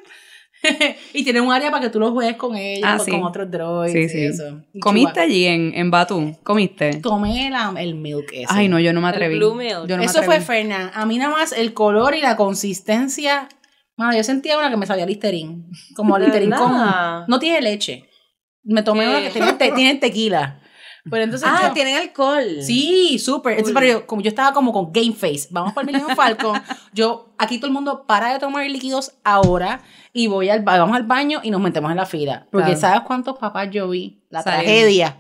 [1.14, 3.12] y tiene un área para que tú lo juegues con ellos, Ah, con- sí.
[3.12, 3.94] con otros droids.
[3.94, 4.26] Sí, y sí.
[4.26, 4.62] eso.
[4.74, 6.36] Y ¿Comiste allí en, en Batu?
[6.44, 6.96] ¿Comiste?
[7.02, 8.46] Tomé la- el milk ese.
[8.50, 9.38] Ay, no, yo no me atreví.
[9.38, 9.88] Blue Milk.
[9.88, 10.42] Yo no me Eso fue.
[10.42, 10.92] Fernan.
[10.94, 13.48] A mí nada más el color y la consistencia.
[13.98, 15.70] Mano, yo sentía una que me sabía listerín.
[15.96, 16.72] Como ¿De listerín con.
[16.72, 17.26] verdad?
[17.28, 18.06] No tiene leche.
[18.64, 19.10] Me tomé ¿Qué?
[19.10, 20.59] una que tiene, te- tiene tequila.
[21.10, 21.48] Pero entonces.
[21.50, 22.44] Ah, yo- tienen alcohol.
[22.62, 23.54] Sí, súper.
[23.54, 26.62] Entonces, pero yo, como yo estaba como con Game Face, vamos para el Millennium Falcon.
[26.94, 29.82] yo, aquí todo el mundo para de tomar líquidos ahora
[30.14, 32.48] y voy al, vamos al baño y nos metemos en la fila.
[32.52, 32.80] Porque Claro.
[32.82, 34.20] ¿sabes cuántos papás yo vi?
[34.30, 35.18] La tragedia.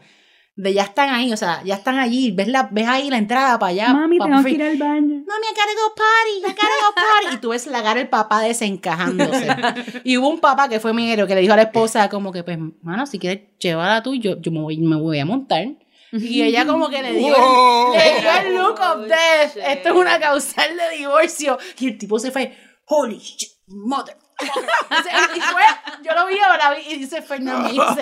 [0.61, 2.31] De ya están ahí, o sea, ya están allí.
[2.31, 3.93] ¿Ves, la, ves ahí la entrada para allá?
[3.93, 5.23] Mami, pa- tengo que ir al baño.
[5.25, 7.35] Mami, I gotta go party, I gotta go party.
[7.35, 9.47] Y tú ves la cara del papá desencajándose.
[10.03, 12.43] y hubo un papá que fue minero que le dijo a la esposa como que,
[12.43, 15.65] pues, mano, si quieres llevarla tú, yo, yo me, voy, me voy a montar.
[16.11, 17.93] Y ella como que le dio, Wow.
[17.93, 19.55] el, le dio el look of death.
[19.65, 21.57] Esto es una causal de divorcio.
[21.79, 22.53] Y el tipo se fue,
[22.85, 24.17] holy shit, mother.
[25.35, 25.63] Y fue,
[26.01, 28.01] yo lo vi ahora y dice dice,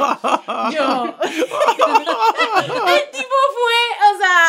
[0.71, 1.15] yo.
[1.23, 4.47] el tipo fue, o sea,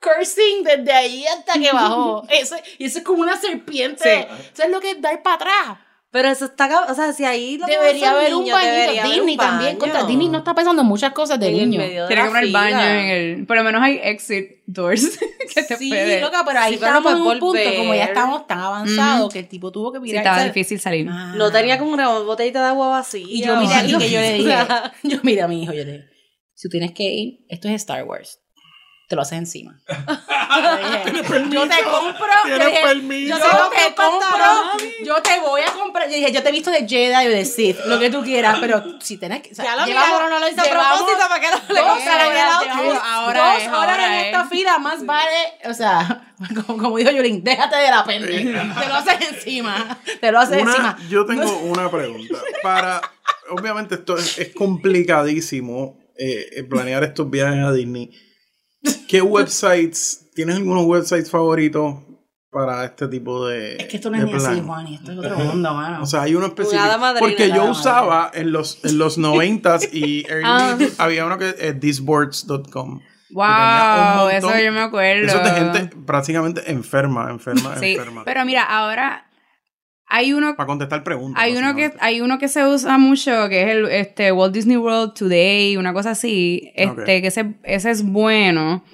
[0.00, 2.24] cursing desde ahí hasta que bajó.
[2.28, 4.28] Eso, y eso es como una serpiente.
[4.52, 5.78] Eso es lo que es dar para atrás.
[6.10, 8.92] Pero eso está, o sea, si ahí lo Debería haber un bañito.
[9.08, 9.68] Disney un también.
[9.72, 9.78] baño.
[9.78, 11.84] Contra Disney no está pensando en muchas cosas de niños.
[12.08, 13.46] Tiene que poner baño en el...
[13.46, 15.18] Por lo menos hay exit doors
[15.54, 16.22] que te Sí, puede...
[16.22, 19.20] loca, pero ahí Sí, pero no estamos en un punto, como ya estamos tan avanzados,
[19.26, 19.32] Ujú.
[19.34, 20.22] que el tipo tuvo que Sí, mirar.
[20.22, 20.54] estaba ¿sabes?
[20.54, 21.06] difícil salir.
[21.10, 21.34] Ah.
[21.36, 23.26] No tenía como una botellita de agua vacía.
[23.28, 23.98] Y yo miré algo.
[23.98, 24.56] que yo le dije,
[25.02, 26.04] yo miré a mi hijo, yo le dije,
[26.54, 28.40] si tú tienes que ir, esto es Star Wars.
[29.08, 29.78] Te lo haces encima.
[31.50, 33.36] Yo te compro, yo dije, permiso.
[33.38, 34.46] yo te compro,
[35.04, 36.08] yo te voy a comprar.
[36.08, 38.58] Yo dije, yo te he visto de Jedi o de Sith, lo que tú quieras,
[38.60, 39.52] pero si tienes que.
[39.52, 41.98] o sea, ya lo llevamos- no lo hice a propósito para que no le horas,
[41.98, 44.26] el llevamos ahora dos es, horas ahora en es.
[44.26, 46.32] esta fila, más vale, o sea,
[46.66, 48.28] como, como dijo Yolín, déjate de la pende.
[48.38, 49.98] Te lo haces encima.
[50.20, 50.98] Te lo haces Una- encima.
[51.08, 52.38] yo tengo una pregunta.
[52.62, 53.00] Para,
[53.50, 58.10] obviamente esto es, es complicadísimo eh, eh, planear estos viajes a Disney.
[59.08, 61.96] ¿Qué websites, tienes algunos websites favoritos
[62.50, 64.66] para este tipo de Es que esto no es ni así, plan?
[64.66, 66.02] Juan, y esto es otro mundo, mano.
[66.02, 66.82] O sea, hay uno específico.
[66.82, 70.76] hada madrina, porque yo usaba en los, en los 90s y early, Ah.
[70.98, 73.00] había uno que es thisboards.com.
[73.30, 75.26] Wow, eso yo me acuerdo.
[75.26, 78.22] Eso es de gente prácticamente enferma, enferma, Sí, enferma.
[78.24, 79.27] pero mira, ahora
[80.08, 81.42] hay uno para contestar preguntas.
[81.42, 84.76] hay uno que hay uno que se usa mucho que es el este Walt Disney
[84.76, 88.84] World Today, una cosa así, este que ese, ese es bueno.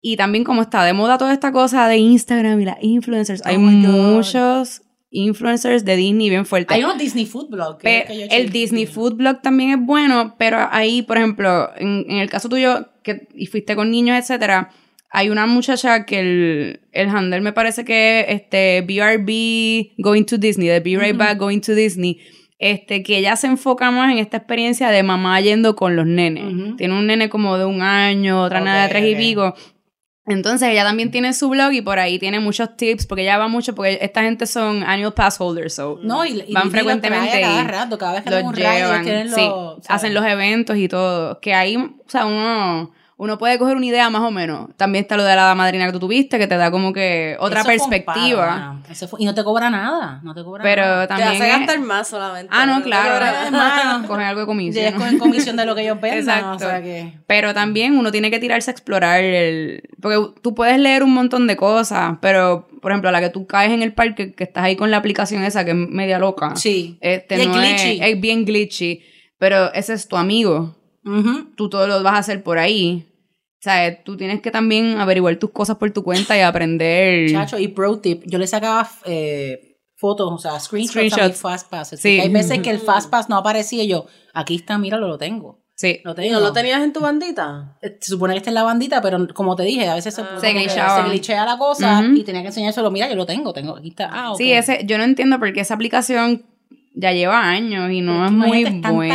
[0.00, 3.56] Y también como está de moda toda esta cosa de Instagram y las influencers, hay
[3.56, 6.76] Oh muchos influencers de Disney bien fuertes.
[6.76, 7.78] Hay unos Disney Food Blog.
[7.78, 8.50] que yo el.
[8.50, 12.88] Disney Food Blog también es bueno, pero ahí, por ejemplo, en, en el caso tuyo,
[13.02, 14.70] que y fuiste con niños, etcétera,
[15.10, 20.68] hay una muchacha que el, el handle me parece que este BRB Going to Disney,
[20.68, 21.16] de Be Right.
[21.16, 22.18] Back Going to Disney,
[22.58, 26.76] este, que ella se enfoca más en esta experiencia de mamá yendo con los nenes.
[26.76, 29.54] Tiene un nene como de un año, otra nena de tres y pico.
[30.26, 33.48] Entonces ella también tiene su blog y por ahí tiene muchos tips, porque ella va
[33.48, 37.64] mucho, porque esta gente son annual pass holders, so No, y, y van frecuentemente cada
[37.64, 40.76] rato, cada vez que los hacen un ride, ellos llevan, sí, los- hacen los eventos
[40.76, 42.90] y todo, que ahí, o sea, uno,
[43.20, 44.70] uno puede coger una idea más o menos.
[44.76, 47.60] También está lo de la madrina que tú tuviste, que te da como que otra
[47.62, 48.80] Eso perspectiva.
[48.88, 51.02] Eso fue- y no te cobra nada, no te cobra pero nada.
[51.02, 51.30] Te también...
[51.30, 52.48] hace es- gastar más solamente.
[52.54, 53.24] Ah, no, claro.
[53.26, 54.06] hermano.
[54.08, 54.94] Cogen algo de comisión.
[54.94, 56.54] Con comisión de lo que ellos vendan, Exacto.
[56.54, 57.18] o sea que...
[57.26, 59.82] Pero también uno tiene que tirarse a explorar el...
[60.00, 63.48] Porque tú puedes leer un montón de cosas, pero, por ejemplo, a la que tú
[63.48, 66.54] caes en el parque, que estás ahí con la aplicación esa que es media loca.
[66.54, 66.98] Sí.
[67.00, 67.98] Este Y es glitchy.
[68.00, 69.02] Es, bien glitchy.
[69.38, 70.76] Pero ese es tu amigo.
[71.56, 73.07] Tú todo lo vas a hacer por ahí.
[73.58, 77.30] O sea, tú tienes que también averiguar tus cosas por tu cuenta y aprender.
[77.32, 81.40] Chacho, y pro tip, yo le sacaba eh, fotos, o sea, screenshots, a mis Screenshots.
[81.40, 82.00] fast passes.
[82.00, 82.20] Sí.
[82.20, 85.64] Hay veces que el fast pass no aparecía y yo, aquí está, míralo, lo tengo.
[85.74, 86.00] Sí.
[86.04, 86.34] Lo ¿Y tengo.
[86.34, 87.76] no lo tenías en tu bandita?
[87.82, 90.22] Eh, Se supone que está en la bandita, pero como te dije, a veces se,
[90.22, 90.38] Ah.
[90.40, 91.02] Se glitchaba.
[91.04, 92.90] se glitchea la cosa y tenía que enseñárselo.
[92.90, 93.76] Mira, yo lo tengo, tengo.
[93.76, 94.08] Aquí está.
[94.12, 94.32] Ah.
[94.36, 96.44] Sí, ese, yo no entiendo por qué esa aplicación
[97.00, 99.14] ya lleva años y no es muy tanta buena.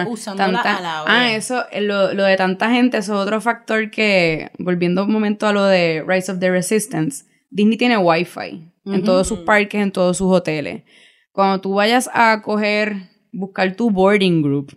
[0.00, 3.40] gente usándola a la ah, eso, eh, lo, lo de tanta gente, eso es otro
[3.40, 8.72] factor que, volviendo un momento a lo de Rise of the Resistance, Disney tiene Wi-Fi
[8.86, 9.02] en Ujú.
[9.04, 10.82] todos sus parques, en todos sus hoteles.
[11.30, 12.96] Cuando tú vayas a coger,
[13.32, 14.76] buscar tu boarding group,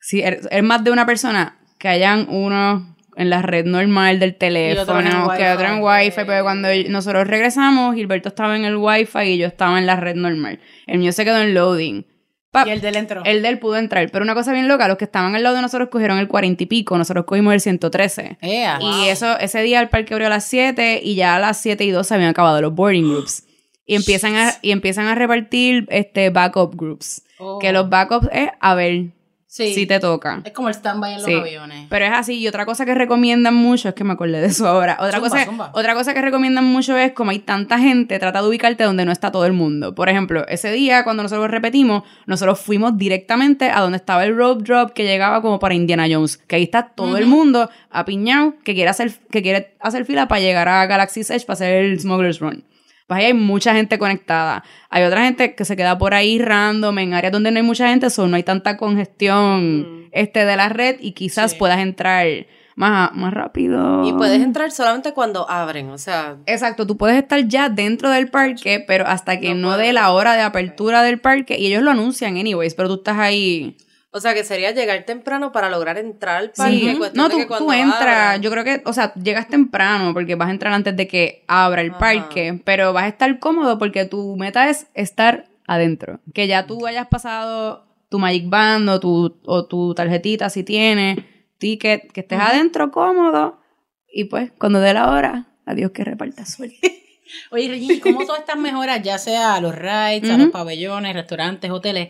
[0.00, 4.34] si er- es más de una persona, que hayan uno en la red normal del
[4.36, 6.06] teléfono, que otro en Wi-Fi.
[6.06, 9.96] Wi-Fi, pero cuando nosotros regresamos, Gilberto estaba en el Wi-Fi y yo estaba en la
[9.96, 10.60] red normal.
[10.86, 12.04] El mío se quedó en loading.
[12.50, 13.22] Pa- Y el del entró.
[13.26, 15.54] el de él pudo entrar, pero una cosa bien loca, los que estaban al lado
[15.56, 18.38] de nosotros cogieron el 40 y pico, nosotros cogimos el 113.
[18.40, 18.78] Ea.
[18.80, 21.84] Y eso, ese día el parque abrió a las 7 y ya a las 7
[21.84, 23.44] y 2 se habían acabado los boarding groups.
[23.84, 27.22] Y empiezan a, y empiezan a repartir este backup groups.
[27.38, 27.58] Oh.
[27.58, 29.06] Que los backups es a ver
[29.50, 29.72] Sí.
[29.72, 30.42] si te toca.
[30.44, 31.32] Es como el stand-by en los Sí.
[31.34, 31.86] aviones.
[31.88, 34.68] Pero es así, y otra cosa que recomiendan mucho, es que me acordé de eso
[34.68, 34.98] ahora.
[35.00, 35.70] Otra, Zumba, cosa, zumba.
[35.72, 39.10] otra cosa que recomiendan mucho es, como hay tanta gente, trata de ubicarte donde no
[39.10, 39.94] está todo el mundo.
[39.94, 44.64] Por ejemplo, ese día, cuando nosotros repetimos, nosotros fuimos directamente a donde estaba el rope
[44.64, 46.36] drop que llegaba como para Indiana Jones.
[46.36, 50.42] Que ahí está todo el mundo apiñado que quiere hacer, que quiere hacer fila para
[50.42, 52.64] llegar a Galaxy's Edge para hacer el Smuggler's Run.
[53.08, 54.62] Pues ahí hay mucha gente conectada.
[54.90, 57.88] Hay otra gente que se queda por ahí random en áreas donde no hay mucha
[57.88, 61.56] gente, so no hay tanta congestión este, de la red y quizás Sí.
[61.58, 62.26] puedas entrar
[62.76, 64.06] más, más rápido.
[64.06, 66.36] Y puedes entrar solamente cuando abren, o sea...
[66.44, 70.12] Exacto, tú puedes estar ya dentro del parque, pero hasta que No no, dé la
[70.12, 73.76] hora de apertura del parque, y ellos lo anuncian anyways, pero tú estás ahí.
[74.10, 76.78] O sea, que sería llegar temprano para lograr entrar al parque.
[76.78, 76.98] Sí.
[77.14, 80.48] No, tú, que cuando tú entras, yo creo que, o sea, llegas temprano porque vas
[80.48, 81.98] a entrar antes de que abra el Ajá.
[81.98, 86.20] parque, pero vas a estar cómodo porque tu meta es estar adentro.
[86.32, 91.18] Que ya tú hayas pasado tu Magic Band o tu, o tu tarjetita si tienes,
[91.58, 93.60] ticket, que estés adentro cómodo
[94.10, 97.04] y pues cuando dé la hora, adiós que reparta suerte.
[97.50, 101.14] Oye, Regina, ¿y ¿cómo todas estas mejoras, ya sea a los rides, a los pabellones,
[101.14, 102.08] restaurantes, hoteles,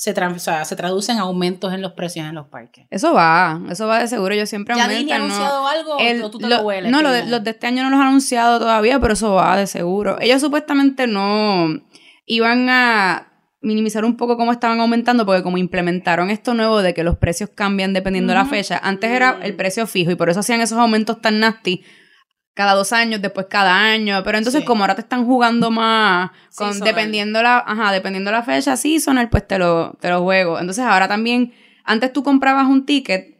[0.00, 0.76] se, tran- o sea, se
[1.18, 2.86] aumentos en los precios en los parques?
[2.88, 4.86] Eso va, eso va de seguro, yo siempre ¿Ya
[5.18, 5.24] ¿no?
[5.24, 6.92] anunciado algo El- o tú te lo- lo hueles?
[6.92, 9.56] no, lo de- los de este año no los han anunciado todavía, pero eso va
[9.56, 10.16] de seguro.
[10.20, 11.66] Ellos supuestamente no
[12.26, 17.02] iban a minimizar un poco cómo estaban aumentando, porque como implementaron esto nuevo de que
[17.02, 20.38] los precios cambian dependiendo de la fecha, antes era el precio fijo y por eso
[20.38, 21.82] hacían esos aumentos tan nasty
[22.58, 24.66] cada dos años, después cada año, pero entonces Sí.
[24.66, 29.46] como ahora te están jugando más, con, dependiendo la, ajá, dependiendo la fecha seasonal, pues
[29.46, 30.58] te lo, te lo juego.
[30.58, 31.52] Entonces ahora también,
[31.84, 33.38] antes tú comprabas un ticket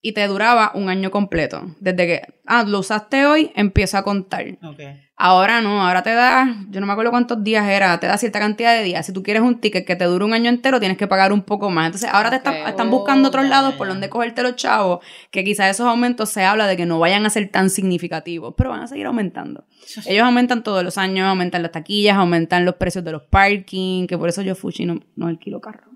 [0.00, 1.74] y te duraba un año completo.
[1.78, 4.46] Desde que, ah, lo usaste hoy, empieza a contar.
[4.62, 4.80] Ok.
[5.16, 8.40] Ahora no, ahora te da, yo no me acuerdo cuántos días era, te da cierta
[8.40, 9.06] cantidad de días.
[9.06, 11.42] Si tú quieres un ticket que te dure un año entero, tienes que pagar un
[11.42, 11.86] poco más.
[11.86, 15.86] Entonces ahora te están, buscando otros lados por donde cogerte los chavos, que quizás esos
[15.86, 19.06] aumentos se habla de que no vayan a ser tan significativos, pero van a seguir
[19.06, 19.64] aumentando.
[20.04, 24.18] Ellos aumentan todos los años, aumentan las taquillas, aumentan los precios de los parking, que
[24.18, 25.92] por eso yo Fuchi no, no alquilo carro.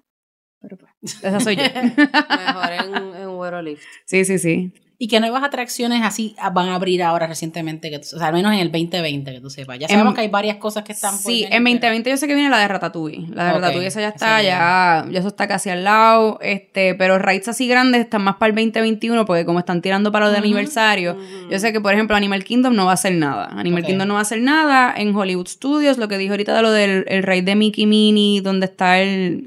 [0.61, 1.65] Pero pues, esa soy yo.
[1.75, 3.83] Mejor en, en Werolift.
[4.07, 4.73] sí, sí, sí.
[5.01, 7.89] ¿Y qué nuevas atracciones así van a abrir ahora recientemente?
[7.89, 9.79] Que, o sea, al menos en el 2020, que tú sepas.
[9.79, 12.11] Ya En- sabemos que hay varias cosas que están por Sí, venir, en pero- 2020
[12.11, 13.29] yo sé que viene la de Ratatouille.
[13.33, 16.41] La de Ok, Ratatouille esa ya esa está, ya, ya eso está casi al lado.
[16.43, 20.27] Este, pero rides así grandes están más para el 2021 porque como están tirando para
[20.27, 21.17] lo de aniversario.
[21.49, 23.51] Yo sé que, por ejemplo, Animal Kingdom no va a hacer nada.
[23.53, 23.85] Animal.
[23.85, 24.93] Kingdom no va a hacer nada.
[24.97, 28.41] En Hollywood Studios, lo que dijo ahorita de lo del el ride de Mickey Minnie,
[28.41, 29.47] donde está el,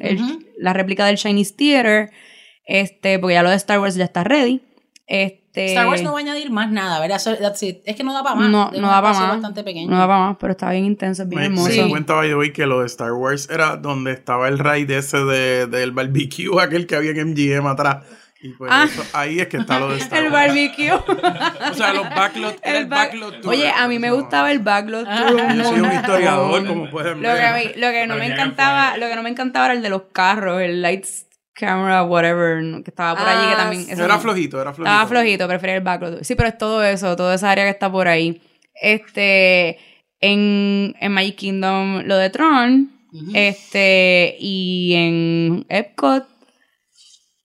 [0.58, 2.10] la réplica del Chinese Theater.
[2.66, 4.62] Este, porque ya lo de Star Wars ya está ready.
[5.08, 7.20] Este, Star Wars no va a añañir más nada, ¿verdad?
[7.20, 7.80] So- that's it.
[7.86, 8.50] Es que no da para más.
[8.50, 9.30] No, no da para más.
[9.30, 9.90] bastante pequeño.
[9.90, 11.84] No da para más, pero está bien intenso, es bien Me, me hermoso.
[11.84, 14.98] di cuenta, by the way, que lo de Star Wars era donde estaba el ride
[14.98, 17.98] ese de, del barbecue, aquel que había en MGM atrás.
[18.44, 18.86] Y pues Ah.
[18.92, 20.48] eso- ahí es que está lo de Star El Wars.
[20.48, 20.92] barbecue.
[21.72, 23.52] O sea, los backlot, el, El back- backlot tour.
[23.54, 24.16] Oye, a mí me No.
[24.16, 25.26] gustaba el backlot Ah.
[25.28, 25.54] tour.
[25.56, 27.46] Yo soy un historiador, como pueden Lo que, ver.
[27.46, 29.90] a mí- lo que no me encantaba, lo que no me encantaba era el de
[29.90, 33.84] los carros, el lights camera, whatever, que estaba por allí, que Ah, también.
[33.86, 33.92] sí.
[33.92, 34.92] eso Era flojito, era flojito.
[34.92, 36.24] Estaba flojito, prefería el backlot.
[36.24, 38.42] Sí, pero es todo eso, toda esa área que está por ahí.
[38.82, 39.78] Este,
[40.20, 42.92] en, en Magic Kingdom, lo de Tron,
[43.34, 46.26] este, y en Epcot,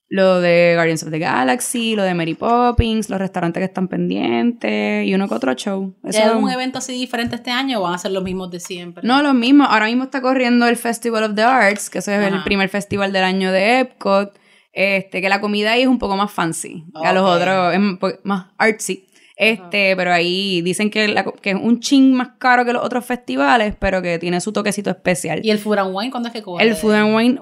[0.08, 5.06] lo de Guardians of the Galaxy, lo de Mary Poppins, los restaurantes que están pendientes
[5.06, 5.94] y uno que otro show.
[6.04, 9.02] ¿Hay algún evento así diferente este año o van a ser los mismos de siempre?
[9.06, 9.64] no, lo mismo.
[9.64, 13.24] Ahora mismo está corriendo el Festival of the Arts, que es el primer festival del
[13.24, 14.38] año de Epcot.
[14.72, 16.84] Este, que la comida ahí es un poco más fancy.
[17.00, 19.08] que a los otros es un más artsy.
[19.38, 22.82] Este, pero ahí dicen que, la co- que es un ching más caro que los
[22.84, 25.40] otros festivales, pero que tiene su toquecito especial.
[25.42, 26.62] ¿Y el Food and Wine cuándo es que coge?
[26.64, 27.40] el Food and Wine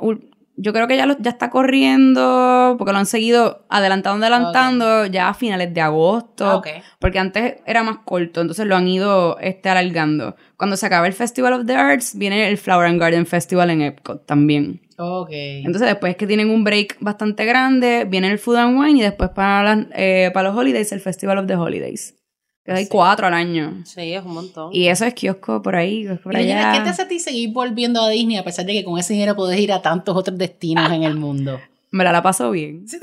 [0.56, 5.28] yo creo que ya, lo, ya está corriendo, porque lo han seguido adelantando, adelantando, ya
[5.28, 6.46] a finales de agosto.
[6.46, 6.68] Ah, ok.
[6.98, 10.36] Porque antes era más corto, entonces lo han ido este, alargando.
[10.56, 13.82] Cuando se acaba el Festival of the Arts, viene el Flower and Garden Festival en
[13.82, 14.80] Epcot también.
[14.96, 15.30] Ok.
[15.32, 19.02] Entonces después es que tienen un break bastante grande, viene el Food and Wine y
[19.02, 22.16] después para, las- eh, para los holidays el Festival of the Holidays.
[22.64, 22.90] Que hay Sí.
[22.90, 23.82] cuatro al año.
[23.84, 24.70] Sí, es un montón.
[24.72, 26.78] Y eso es kiosco por ahí, kiosco por Y Regina, allá.
[26.78, 29.12] ¿qué te hace a ti seguir volviendo a Disney a pesar de que con ese
[29.12, 31.60] dinero puedes ir a tantos otros destinos en el mundo?
[31.90, 32.86] Me la, la paso bien.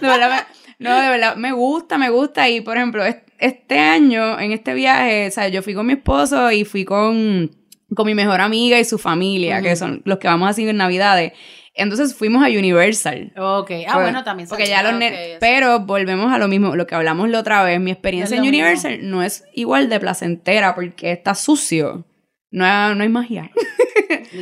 [0.00, 2.48] de verdad, me, no, de verdad, me gusta, me gusta.
[2.48, 5.94] Y por ejemplo, es- este año, en este viaje, o sea, yo fui con mi
[5.94, 7.50] esposo y fui con,
[7.94, 11.32] con mi mejor amiga y su familia, que son los que vamos así en Navidades.
[11.74, 13.32] Entonces fuimos a Universal.
[13.36, 13.70] Ok.
[13.88, 14.48] Ah, Por- bueno, también.
[14.48, 15.36] Porque ya los ne- ok, eso.
[15.40, 17.80] Pero volvemos a lo mismo, lo que hablamos la otra vez.
[17.80, 22.04] Mi experiencia en Universal no es igual de placentera porque está sucio.
[22.50, 23.50] No hay, no hay magia.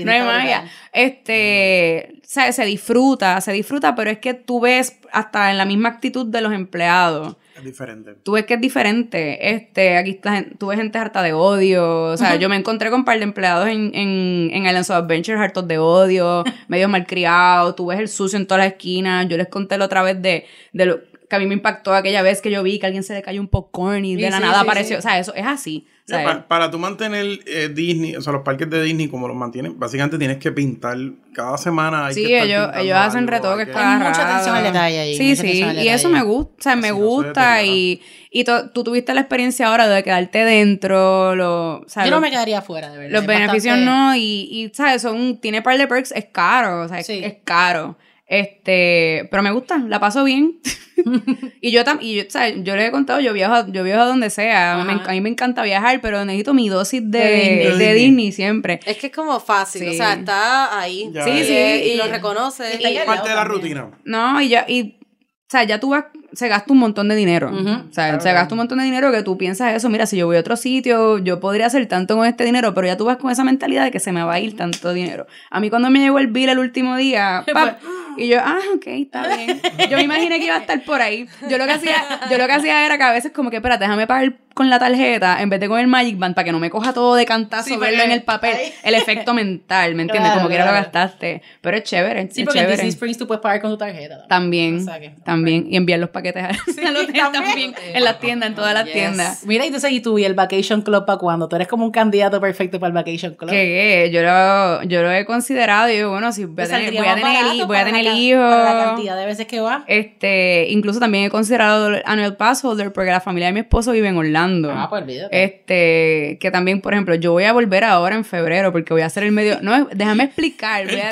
[0.05, 0.65] No hay magia.
[0.93, 5.65] Este, o sea, se disfruta, se disfruta, pero es que tú ves hasta en la
[5.65, 7.37] misma actitud de los empleados.
[7.63, 8.15] Es diferente.
[8.25, 9.55] Tú ves que es diferente.
[9.55, 12.05] Este, aquí la tú ves gente harta de odio.
[12.07, 14.97] O sea, yo me encontré con un par de empleados en, en, en Islands of
[14.97, 17.77] Adventure hartos de odio, medio malcriados.
[17.77, 19.29] Tú ves el sucio en todas las esquinas.
[19.29, 21.01] Yo les conté la otra vez de, de lo
[21.31, 23.41] que a mí me impactó aquella vez que yo vi que alguien se le cayó
[23.41, 24.97] un popcorn y de Sí, la sí, nada sí, apareció.
[24.97, 24.99] sí.
[24.99, 25.87] O sea, eso es así.
[26.05, 29.29] O sea, Pa- para tú mantener eh, Disney, o sea, los parques de Disney como
[29.29, 30.99] los mantienen, básicamente tienes que pintar
[31.33, 32.07] cada semana.
[32.07, 34.65] Hay Sí, que estar ellos, ellos hacen retoques hay que- cada Hay mucha atención al
[34.65, 38.71] detalle ahí, Sí, sí, y eso me gusta, o sea, me gusta y, y to-
[38.71, 42.59] tú tuviste la experiencia ahora de quedarte dentro, lo, o sea, Yo no me quedaría
[42.59, 43.13] afuera, de verdad.
[43.13, 45.03] los Es beneficios bastante- no, y, y, ¿sabes?
[45.03, 47.21] Son, tiene par de perks, es caro, o sea, es, Sí.
[47.23, 47.97] es caro.
[48.33, 50.59] Este, pero me gusta, la paso bien.
[51.61, 52.55] y yo también, yo, ¿sabes?
[52.63, 54.93] yo le he contado, yo viajo, a- yo viajo a donde sea, a mí, me,
[55.01, 55.11] Ajá.
[55.11, 58.33] a mí me encanta viajar, pero necesito mi dosis de, De de Disney.
[58.33, 58.81] Siempre.
[58.87, 59.89] Es que es como fácil, Sí.
[59.89, 61.11] o sea, está ahí.
[61.13, 62.79] Ya, Sí, sí, Y, y- lo reconoce.
[62.81, 63.61] Y- ya- Parte de la también.
[63.63, 63.91] rutina.
[64.05, 67.51] No, y ya, y, o sea, ya tú vas, se gasta un montón de dinero.
[67.51, 70.07] Ujú, o sea, claro, se gasta un montón de dinero que tú piensas eso, mira,
[70.07, 72.97] si yo voy a otro sitio, yo podría hacer tanto con este dinero, pero ya
[72.97, 75.27] tú vas con esa mentalidad de que se me va a ir tanto dinero.
[75.51, 77.79] A mí cuando me llegó el bill el último día, pap,
[78.17, 79.61] y yo, ah, ok, está bien.
[79.91, 81.27] Yo me imaginé que iba a estar por ahí.
[81.49, 81.97] Yo lo que hacía,
[82.31, 84.79] yo lo que hacía era que a veces como que, espérate, déjame pagar con la
[84.79, 87.25] tarjeta en vez de con el Magic Band para que no me coja todo de
[87.25, 88.55] cantazo Sí, verlo en el papel.
[88.55, 90.33] ahí- El efecto mental, ¿me entiendes?
[90.33, 90.85] Claro, como que era lo claro.
[90.93, 91.41] gastaste.
[91.63, 92.73] Pero es chévere, Sí, es porque en chévere.
[92.73, 94.27] Disney Springs tú puedes pagar con tu tarjeta.
[94.29, 95.67] También, O sea que- también.
[95.71, 97.33] Y enviar los paquetes a, a los también.
[97.33, 97.75] también.
[97.95, 98.93] En las tiendas, en todas las Yes.
[98.93, 99.45] tiendas.
[99.47, 101.91] Mira, y entonces, ¿y tú y el Vacation Club para cuando Tú eres como un
[101.91, 103.51] candidato perfecto para el Vacation Club.
[103.51, 107.07] Que yo lo, yo lo he considerado y digo, bueno, si voy a tener, voy
[107.07, 108.41] a tener, voy a para tener la hijos.
[108.43, 109.85] Para la cantidad de veces que va.
[109.87, 113.93] Este, incluso también he considerado el Annual Pass Holder porque la familia de mi esposo
[113.93, 114.73] vive en Orlando.
[114.75, 115.45] Ah, pues olvídate.
[115.45, 119.07] Este, que también, por ejemplo, yo voy a volver ahora en febrero porque voy a
[119.07, 119.59] hacer el medio.
[119.63, 120.87] No, déjame explicar.
[120.87, 121.11] Voy a,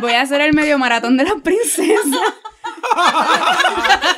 [0.00, 1.96] voy a hacer el medio maratón de las princesas.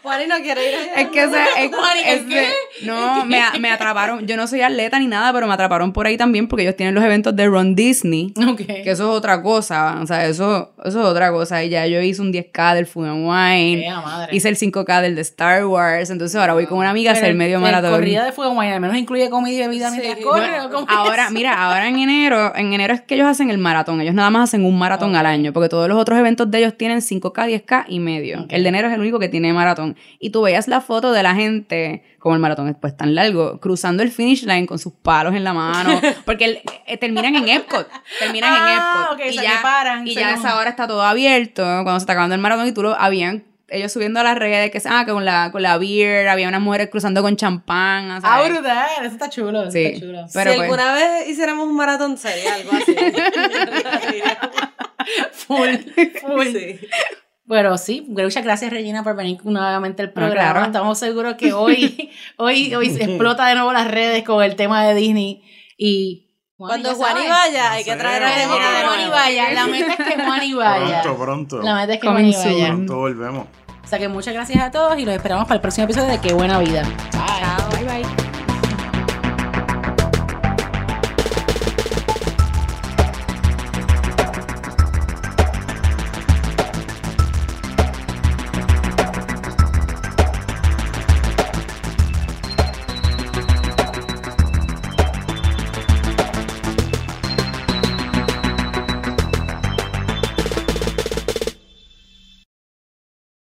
[0.11, 0.75] Juani no quiere ir.
[0.97, 2.47] Es que, o sea, es, Juan, ¿y es de-
[2.83, 4.27] no, me, me atraparon.
[4.27, 6.95] Yo no soy atleta ni nada, pero me atraparon por ahí también porque ellos tienen
[6.95, 8.33] los eventos de Ron Disney.
[8.47, 8.57] Ok.
[8.65, 11.63] Que eso es otra cosa, o sea, eso, eso es otra cosa.
[11.63, 14.35] Y ya yo hice un 10K del Food and Wine, madre.
[14.35, 17.29] hice el 5K del de Star Wars, entonces ahora voy con una amiga a hacer
[17.29, 17.91] el medio el maratón.
[17.91, 19.99] corrida de fuego wine al menos incluye comida y bebida Sí.
[19.99, 20.47] mientras corre.
[20.69, 21.31] No, ¿o Ahora, es?
[21.31, 24.01] mira, ahora en enero, en enero es que ellos hacen el maratón.
[24.01, 26.77] Ellos nada más hacen un maratón al año, porque todos los otros eventos de ellos
[26.77, 28.45] tienen 5K, 10K y medio.
[28.49, 29.95] El de enero es el único que tiene maratón.
[30.19, 33.59] Y tú veías la foto de la gente, como el maratón es pues tan largo,
[33.59, 37.47] cruzando el finish line con sus palos en la mano, porque el- eh, terminan en
[37.49, 37.87] Epcot,
[38.19, 39.15] terminan en Ah, Epcot.
[39.15, 41.93] ok, o y sea, ya, paran, y se ya esa hora está todo abierto, cuando
[41.99, 44.81] se está acabando el maratón y tú lo habían ellos subiendo a las redes que
[44.89, 48.85] ah, con la con la beer, había unas mujeres cruzando con champán, sea, Ah, brutal.
[48.99, 49.61] Eso está chulo.
[49.61, 49.83] Eso Sí.
[49.85, 50.25] está chulo.
[50.33, 52.93] Pero si pues- alguna vez hiciéramos un maratón, sería algo así.
[55.31, 55.69] Full.
[56.21, 56.47] Full.
[56.47, 56.79] Sí.
[57.51, 60.51] Bueno, sí, muchas gracias Regina por venir nuevamente al Ah, programa.
[60.53, 60.65] claro.
[60.67, 64.85] Estamos seguros que hoy, hoy, hoy se explota de nuevo las redes con el tema
[64.85, 65.43] de Disney.
[65.77, 67.29] Y Cuando Juan saben.
[67.29, 68.85] vaya, hay que traer a Regina de.
[68.87, 69.51] Juan y vaya.
[69.51, 71.01] La meta es que Juan y vaya.
[71.01, 71.61] Pronto, pronto.
[71.61, 72.67] La meta es que Juan y vaya.
[72.67, 73.47] Pronto volvemos.
[73.83, 76.21] O sea que muchas gracias a todos y los esperamos para el próximo episodio de
[76.21, 76.83] Qué Buena Vida.
[77.11, 77.69] Chao.
[77.71, 78.30] bye bye.